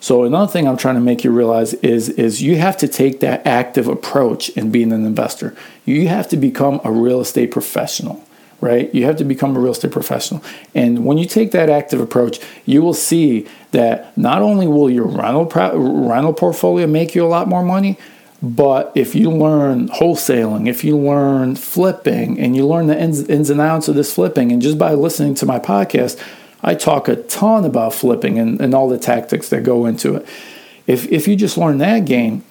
so 0.00 0.24
another 0.24 0.50
thing 0.50 0.66
I'm 0.66 0.76
trying 0.76 0.94
to 0.94 1.00
make 1.00 1.24
you 1.24 1.30
realize 1.30 1.74
is 1.74 2.08
is 2.10 2.42
you 2.42 2.56
have 2.56 2.76
to 2.78 2.88
take 2.88 3.20
that 3.20 3.46
active 3.46 3.88
approach 3.88 4.48
in 4.50 4.70
being 4.70 4.92
an 4.92 5.04
investor. 5.04 5.54
You 5.84 6.08
have 6.08 6.28
to 6.28 6.36
become 6.36 6.80
a 6.84 6.90
real 6.90 7.20
estate 7.20 7.50
professional, 7.50 8.24
right? 8.60 8.92
You 8.94 9.04
have 9.04 9.16
to 9.16 9.24
become 9.24 9.56
a 9.56 9.60
real 9.60 9.72
estate 9.72 9.92
professional. 9.92 10.42
And 10.74 11.04
when 11.04 11.18
you 11.18 11.26
take 11.26 11.50
that 11.52 11.68
active 11.68 12.00
approach, 12.00 12.40
you 12.64 12.82
will 12.82 12.94
see 12.94 13.46
that 13.72 14.16
not 14.16 14.40
only 14.40 14.66
will 14.66 14.88
your 14.88 15.06
rental 15.06 15.46
rental 15.46 16.32
portfolio 16.32 16.86
make 16.86 17.14
you 17.14 17.24
a 17.24 17.28
lot 17.28 17.48
more 17.48 17.62
money, 17.62 17.98
but 18.40 18.92
if 18.94 19.14
you 19.14 19.30
learn 19.30 19.88
wholesaling, 19.88 20.68
if 20.68 20.84
you 20.84 20.96
learn 20.96 21.56
flipping, 21.56 22.38
and 22.38 22.54
you 22.54 22.66
learn 22.66 22.86
the 22.86 23.00
ins, 23.00 23.28
ins 23.28 23.50
and 23.50 23.60
outs 23.60 23.88
of 23.88 23.96
this 23.96 24.14
flipping, 24.14 24.52
and 24.52 24.62
just 24.62 24.78
by 24.78 24.94
listening 24.94 25.34
to 25.36 25.46
my 25.46 25.58
podcast, 25.58 26.22
I 26.62 26.74
talk 26.74 27.08
a 27.08 27.16
ton 27.16 27.64
about 27.64 27.94
flipping 27.94 28.38
and, 28.38 28.60
and 28.60 28.74
all 28.74 28.88
the 28.88 28.98
tactics 28.98 29.48
that 29.48 29.62
go 29.62 29.86
into 29.86 30.16
it. 30.16 30.28
If, 30.86 31.10
if 31.10 31.28
you 31.28 31.36
just 31.36 31.58
learn 31.58 31.78
that 31.78 32.04
game, 32.04 32.44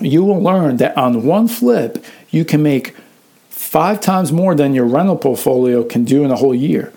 you 0.00 0.24
will 0.24 0.40
learn 0.40 0.76
that 0.78 0.96
on 0.96 1.24
one 1.24 1.48
flip, 1.48 2.04
you 2.30 2.44
can 2.44 2.62
make 2.62 2.94
five 3.48 4.00
times 4.00 4.32
more 4.32 4.54
than 4.54 4.74
your 4.74 4.86
rental 4.86 5.16
portfolio 5.16 5.84
can 5.84 6.04
do 6.04 6.24
in 6.24 6.30
a 6.30 6.36
whole 6.36 6.54
year. 6.54 6.92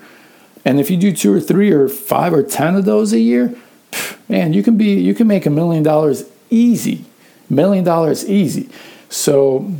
And 0.64 0.78
if 0.78 0.90
you 0.90 0.96
do 0.96 1.12
two 1.12 1.32
or 1.32 1.40
three 1.40 1.70
or 1.70 1.88
five 1.88 2.32
or 2.32 2.42
ten 2.42 2.76
of 2.76 2.84
those 2.84 3.12
a 3.12 3.18
year, 3.18 3.54
man, 4.28 4.52
you 4.52 4.62
can 4.62 4.76
be 4.76 4.94
you 5.00 5.14
can 5.14 5.26
make 5.26 5.44
a 5.44 5.50
million 5.50 5.82
dollars 5.82 6.24
easy, 6.50 7.04
million 7.52 7.84
dollars 7.84 8.28
easy. 8.28 8.68
So, 9.08 9.70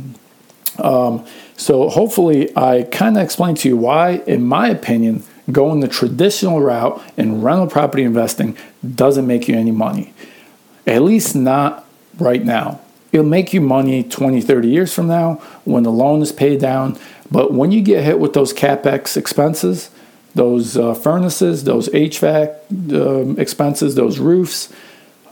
um, 0.77 1.25
so 1.57 1.89
hopefully, 1.89 2.55
I 2.55 2.83
kind 2.83 3.17
of 3.17 3.23
explained 3.23 3.57
to 3.59 3.69
you 3.69 3.77
why, 3.77 4.23
in 4.27 4.45
my 4.45 4.69
opinion, 4.69 5.23
going 5.51 5.81
the 5.81 5.87
traditional 5.87 6.61
route 6.61 7.01
in 7.17 7.41
rental 7.41 7.67
property 7.67 8.03
investing 8.03 8.57
doesn't 8.95 9.27
make 9.27 9.47
you 9.47 9.55
any 9.55 9.71
money. 9.71 10.13
At 10.87 11.01
least 11.01 11.35
not 11.35 11.85
right 12.17 12.43
now. 12.43 12.79
It'll 13.11 13.25
make 13.25 13.53
you 13.53 13.61
money 13.61 14.03
20, 14.03 14.41
30 14.41 14.67
years 14.67 14.93
from 14.93 15.07
now 15.07 15.35
when 15.65 15.83
the 15.83 15.91
loan 15.91 16.21
is 16.21 16.31
paid 16.31 16.59
down. 16.59 16.97
But 17.29 17.53
when 17.53 17.71
you 17.71 17.81
get 17.81 18.03
hit 18.03 18.19
with 18.19 18.33
those 18.33 18.53
capex 18.53 19.15
expenses, 19.15 19.89
those 20.33 20.77
uh, 20.77 20.95
furnaces, 20.95 21.63
those 21.63 21.89
HVAC 21.89 22.55
um, 22.93 23.39
expenses, 23.39 23.95
those 23.95 24.17
roofs, 24.17 24.73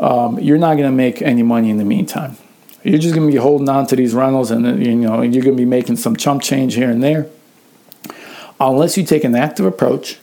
um, 0.02 0.38
you're 0.40 0.58
not 0.58 0.76
going 0.76 0.90
to 0.90 0.96
make 0.96 1.22
any 1.22 1.44
money 1.44 1.70
in 1.70 1.78
the 1.78 1.86
meantime. 1.86 2.36
You're 2.84 3.00
just 3.00 3.16
going 3.16 3.28
to 3.28 3.32
be 3.32 3.40
holding 3.40 3.70
on 3.70 3.88
to 3.88 3.96
these 3.96 4.14
rentals, 4.14 4.52
and 4.52 4.86
you 4.86 4.96
know 4.96 5.22
you're 5.22 5.44
going 5.44 5.56
to 5.56 5.62
be 5.62 5.66
making 5.66 5.96
some 5.96 6.18
chump 6.18 6.42
change 6.42 6.74
here 6.74 6.90
and 6.90 7.02
there 7.02 7.30
unless 8.70 8.98
you 8.98 9.04
take 9.04 9.24
an 9.24 9.36
active 9.36 9.66
approach 9.66 10.20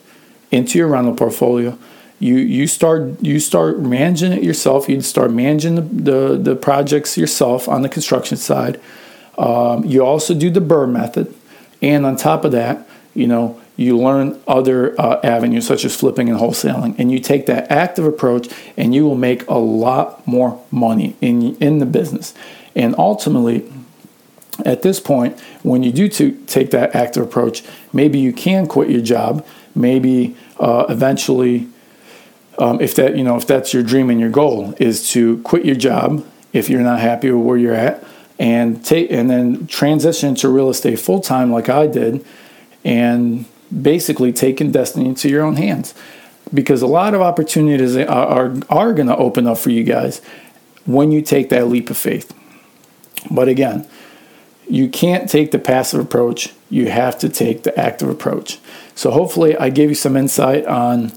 into 0.51 0.79
your 0.79 0.89
rental 0.89 1.15
portfolio, 1.15 1.77
you 2.19 2.37
you 2.37 2.67
start 2.67 3.23
you 3.23 3.39
start 3.39 3.81
managing 3.81 4.33
it 4.33 4.43
yourself. 4.43 4.89
You 4.89 5.01
start 5.03 5.31
managing 5.31 5.77
the, 5.77 5.83
the, 5.83 6.37
the 6.37 6.57
projects 6.57 7.17
yourself 7.17 7.69
on 7.69 7.83
the 7.83 7.89
construction 7.89 8.37
side. 8.37 8.81
Um, 9.37 9.85
you 9.85 10.05
also 10.05 10.35
do 10.35 10.51
the 10.51 10.61
BRRRR 10.61 10.91
method, 10.91 11.35
and 11.81 12.05
on 12.05 12.17
top 12.17 12.45
of 12.45 12.53
that, 12.53 12.89
you 13.15 13.27
know 13.27 13.61
you 13.79 13.97
learn 13.97 14.39
other 14.49 15.01
uh, 15.01 15.21
avenues 15.23 15.65
such 15.65 15.85
as 15.85 15.95
flipping 15.95 16.29
and 16.29 16.39
wholesaling, 16.39 16.99
and 16.99 17.13
you 17.13 17.21
take 17.21 17.47
that 17.47 17.71
active 17.71 18.05
approach, 18.05 18.49
and 18.77 18.93
you 18.93 19.05
will 19.05 19.15
make 19.15 19.47
a 19.47 19.57
lot 19.59 20.27
more 20.27 20.61
money 20.73 21.17
in 21.21 21.55
in 21.57 21.79
the 21.79 21.87
business. 21.87 22.35
And 22.75 22.97
ultimately, 22.99 23.73
at 24.65 24.83
this 24.83 24.99
point, 24.99 25.39
when 25.63 25.85
you 25.85 25.93
do 25.93 26.09
to 26.09 26.33
take 26.47 26.73
that 26.73 26.97
active 26.97 27.23
approach, 27.23 27.63
maybe 27.93 28.19
you 28.19 28.33
can 28.33 28.67
quit 28.67 28.91
your 28.91 29.01
job. 29.01 29.47
Maybe 29.77 30.37
uh, 30.59 30.87
eventually, 30.89 31.69
um, 32.59 32.81
if 32.81 32.97
that 32.97 33.17
you 33.17 33.23
know 33.23 33.37
if 33.37 33.47
that's 33.47 33.73
your 33.73 33.85
dream 33.85 34.11
and 34.11 34.19
your 34.19 34.31
goal 34.31 34.75
is 34.79 35.09
to 35.11 35.41
quit 35.43 35.65
your 35.65 35.77
job 35.77 36.27
if 36.53 36.69
you're 36.69 36.83
not 36.83 36.99
happy 36.99 37.31
with 37.31 37.47
where 37.47 37.57
you're 37.57 37.75
at, 37.75 38.05
and 38.41 38.85
take 38.85 39.13
and 39.13 39.31
then 39.31 39.69
transition 39.69 40.35
to 40.35 40.49
real 40.49 40.69
estate 40.69 40.99
full 40.99 41.21
time 41.21 41.53
like 41.53 41.69
I 41.69 41.87
did, 41.87 42.25
and 42.85 43.45
basically 43.71 44.33
taking 44.33 44.71
destiny 44.71 45.07
into 45.07 45.29
your 45.29 45.45
own 45.45 45.57
hands, 45.57 45.95
because 46.53 46.83
a 46.83 46.87
lot 46.87 47.15
of 47.15 47.21
opportunities 47.21 47.97
are 47.97 48.09
are, 48.09 48.55
are 48.69 48.93
going 48.93 49.09
to 49.09 49.17
open 49.17 49.47
up 49.47 49.59
for 49.59 49.71
you 49.71 49.85
guys 49.85 50.21
when 50.87 51.13
you 51.13 51.23
take 51.23 51.49
that 51.51 51.69
leap 51.69 51.91
of 51.91 51.97
faith. 51.97 52.33
But 53.31 53.49
again 53.49 53.87
you 54.69 54.89
can't 54.89 55.29
take 55.29 55.51
the 55.51 55.59
passive 55.59 56.01
approach, 56.01 56.53
you 56.69 56.91
have 56.91 57.19
to 57.21 57.29
take 57.29 57.63
the 57.63 57.79
active 57.79 58.09
approach. 58.09 58.59
So, 58.95 59.11
hopefully, 59.11 59.57
I 59.57 59.71
gave 59.71 59.89
you 59.89 59.95
some 59.95 60.17
insight 60.17 60.67
on 60.67 61.13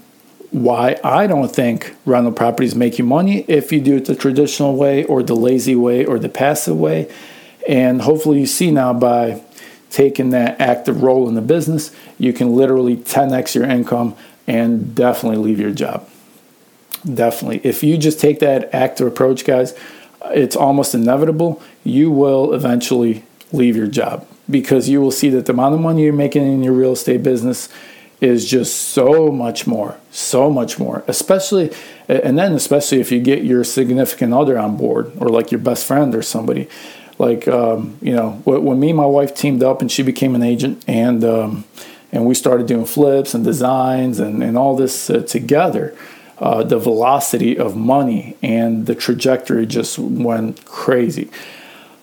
why 0.50 0.98
I 1.04 1.26
don't 1.26 1.54
think 1.54 1.94
rental 2.04 2.32
properties 2.32 2.74
make 2.74 2.98
you 2.98 3.04
money 3.04 3.44
if 3.48 3.72
you 3.72 3.80
do 3.80 3.96
it 3.96 4.06
the 4.06 4.14
traditional 4.14 4.76
way 4.76 5.04
or 5.04 5.22
the 5.22 5.34
lazy 5.34 5.74
way 5.74 6.04
or 6.04 6.18
the 6.18 6.28
passive 6.28 6.76
way. 6.76 7.10
And 7.68 8.02
hopefully, 8.02 8.40
you 8.40 8.46
see 8.46 8.70
now 8.70 8.94
by 8.94 9.42
taking 9.92 10.30
that 10.30 10.60
active 10.60 11.02
role 11.02 11.28
in 11.28 11.34
the 11.34 11.42
business, 11.42 11.94
you 12.18 12.32
can 12.32 12.56
literally 12.56 12.96
10x 12.96 13.54
your 13.54 13.64
income 13.64 14.16
and 14.48 14.94
definitely 14.94 15.38
leave 15.38 15.60
your 15.60 15.70
job. 15.70 16.08
Definitely. 17.04 17.60
If 17.62 17.84
you 17.84 17.98
just 17.98 18.18
take 18.18 18.40
that 18.40 18.74
active 18.74 19.06
approach, 19.06 19.44
guys, 19.44 19.78
it's 20.26 20.56
almost 20.56 20.94
inevitable. 20.94 21.62
You 21.84 22.10
will 22.10 22.54
eventually 22.54 23.24
leave 23.52 23.76
your 23.76 23.86
job 23.86 24.26
because 24.48 24.88
you 24.88 25.00
will 25.00 25.10
see 25.10 25.28
that 25.30 25.46
the 25.46 25.52
amount 25.52 25.74
of 25.74 25.80
money 25.80 26.04
you're 26.04 26.12
making 26.12 26.50
in 26.50 26.62
your 26.62 26.72
real 26.72 26.92
estate 26.92 27.22
business 27.22 27.68
is 28.20 28.48
just 28.48 28.74
so 28.76 29.30
much 29.30 29.66
more, 29.66 29.98
so 30.10 30.48
much 30.48 30.78
more. 30.78 31.04
Especially, 31.06 31.72
and 32.08 32.38
then 32.38 32.52
especially 32.52 33.00
if 33.00 33.12
you 33.12 33.20
get 33.20 33.44
your 33.44 33.64
significant 33.64 34.32
other 34.32 34.58
on 34.58 34.76
board 34.76 35.12
or 35.18 35.28
like 35.28 35.50
your 35.50 35.60
best 35.60 35.84
friend 35.84 36.14
or 36.14 36.22
somebody. 36.22 36.68
Like, 37.22 37.46
um, 37.46 37.98
you 38.02 38.16
know, 38.16 38.32
when 38.44 38.80
me 38.80 38.88
and 38.88 38.96
my 38.96 39.06
wife 39.06 39.32
teamed 39.32 39.62
up 39.62 39.80
and 39.80 39.92
she 39.92 40.02
became 40.02 40.34
an 40.34 40.42
agent 40.42 40.84
and, 40.88 41.22
um, 41.22 41.64
and 42.10 42.26
we 42.26 42.34
started 42.34 42.66
doing 42.66 42.84
flips 42.84 43.32
and 43.32 43.44
designs 43.44 44.18
and, 44.18 44.42
and 44.42 44.58
all 44.58 44.74
this 44.74 45.08
uh, 45.08 45.22
together, 45.22 45.96
uh, 46.38 46.64
the 46.64 46.80
velocity 46.80 47.56
of 47.56 47.76
money 47.76 48.36
and 48.42 48.86
the 48.86 48.96
trajectory 48.96 49.66
just 49.66 50.00
went 50.00 50.64
crazy. 50.64 51.30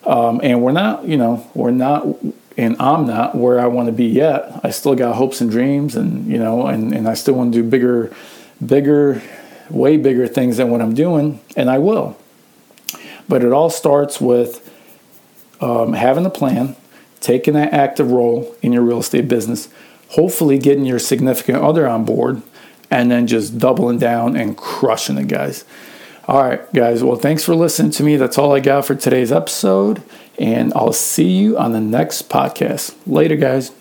Um, 0.05 0.39
and 0.41 0.63
we're 0.63 0.71
not, 0.71 1.03
you 1.03 1.17
know, 1.17 1.45
we're 1.53 1.71
not, 1.71 2.07
and 2.55 2.81
I'm 2.81 3.05
not 3.05 3.35
where 3.35 3.59
I 3.59 3.67
want 3.67 3.87
to 3.87 3.91
be 3.91 4.05
yet. 4.05 4.61
I 4.63 4.69
still 4.69 4.95
got 4.95 5.15
hopes 5.15 5.41
and 5.41 5.51
dreams, 5.51 5.97
and 5.97 6.27
you 6.27 6.37
know, 6.37 6.67
and, 6.67 6.93
and 6.93 7.09
I 7.09 7.13
still 7.13 7.33
want 7.33 7.53
to 7.53 7.61
do 7.61 7.69
bigger, 7.69 8.15
bigger, 8.65 9.21
way 9.69 9.97
bigger 9.97 10.27
things 10.27 10.55
than 10.57 10.69
what 10.69 10.81
I'm 10.81 10.95
doing, 10.95 11.41
and 11.57 11.69
I 11.69 11.77
will. 11.77 12.17
But 13.27 13.43
it 13.43 13.51
all 13.51 13.69
starts 13.69 14.21
with 14.21 14.65
um, 15.61 15.93
having 15.93 16.25
a 16.25 16.29
plan, 16.29 16.75
taking 17.19 17.53
that 17.55 17.73
active 17.73 18.11
role 18.11 18.55
in 18.61 18.73
your 18.73 18.83
real 18.83 18.99
estate 18.99 19.27
business, 19.27 19.69
hopefully 20.09 20.57
getting 20.57 20.85
your 20.85 20.99
significant 20.99 21.63
other 21.63 21.87
on 21.87 22.05
board, 22.05 22.41
and 22.91 23.11
then 23.11 23.27
just 23.27 23.57
doubling 23.57 23.99
down 23.99 24.35
and 24.35 24.57
crushing 24.57 25.17
it, 25.17 25.27
guys. 25.27 25.65
All 26.27 26.43
right, 26.43 26.73
guys. 26.73 27.03
Well, 27.03 27.15
thanks 27.15 27.43
for 27.43 27.55
listening 27.55 27.91
to 27.93 28.03
me. 28.03 28.15
That's 28.15 28.37
all 28.37 28.53
I 28.53 28.59
got 28.59 28.85
for 28.85 28.93
today's 28.93 29.31
episode. 29.31 30.03
And 30.37 30.71
I'll 30.75 30.93
see 30.93 31.27
you 31.27 31.57
on 31.57 31.71
the 31.71 31.81
next 31.81 32.29
podcast. 32.29 32.95
Later, 33.07 33.35
guys. 33.35 33.71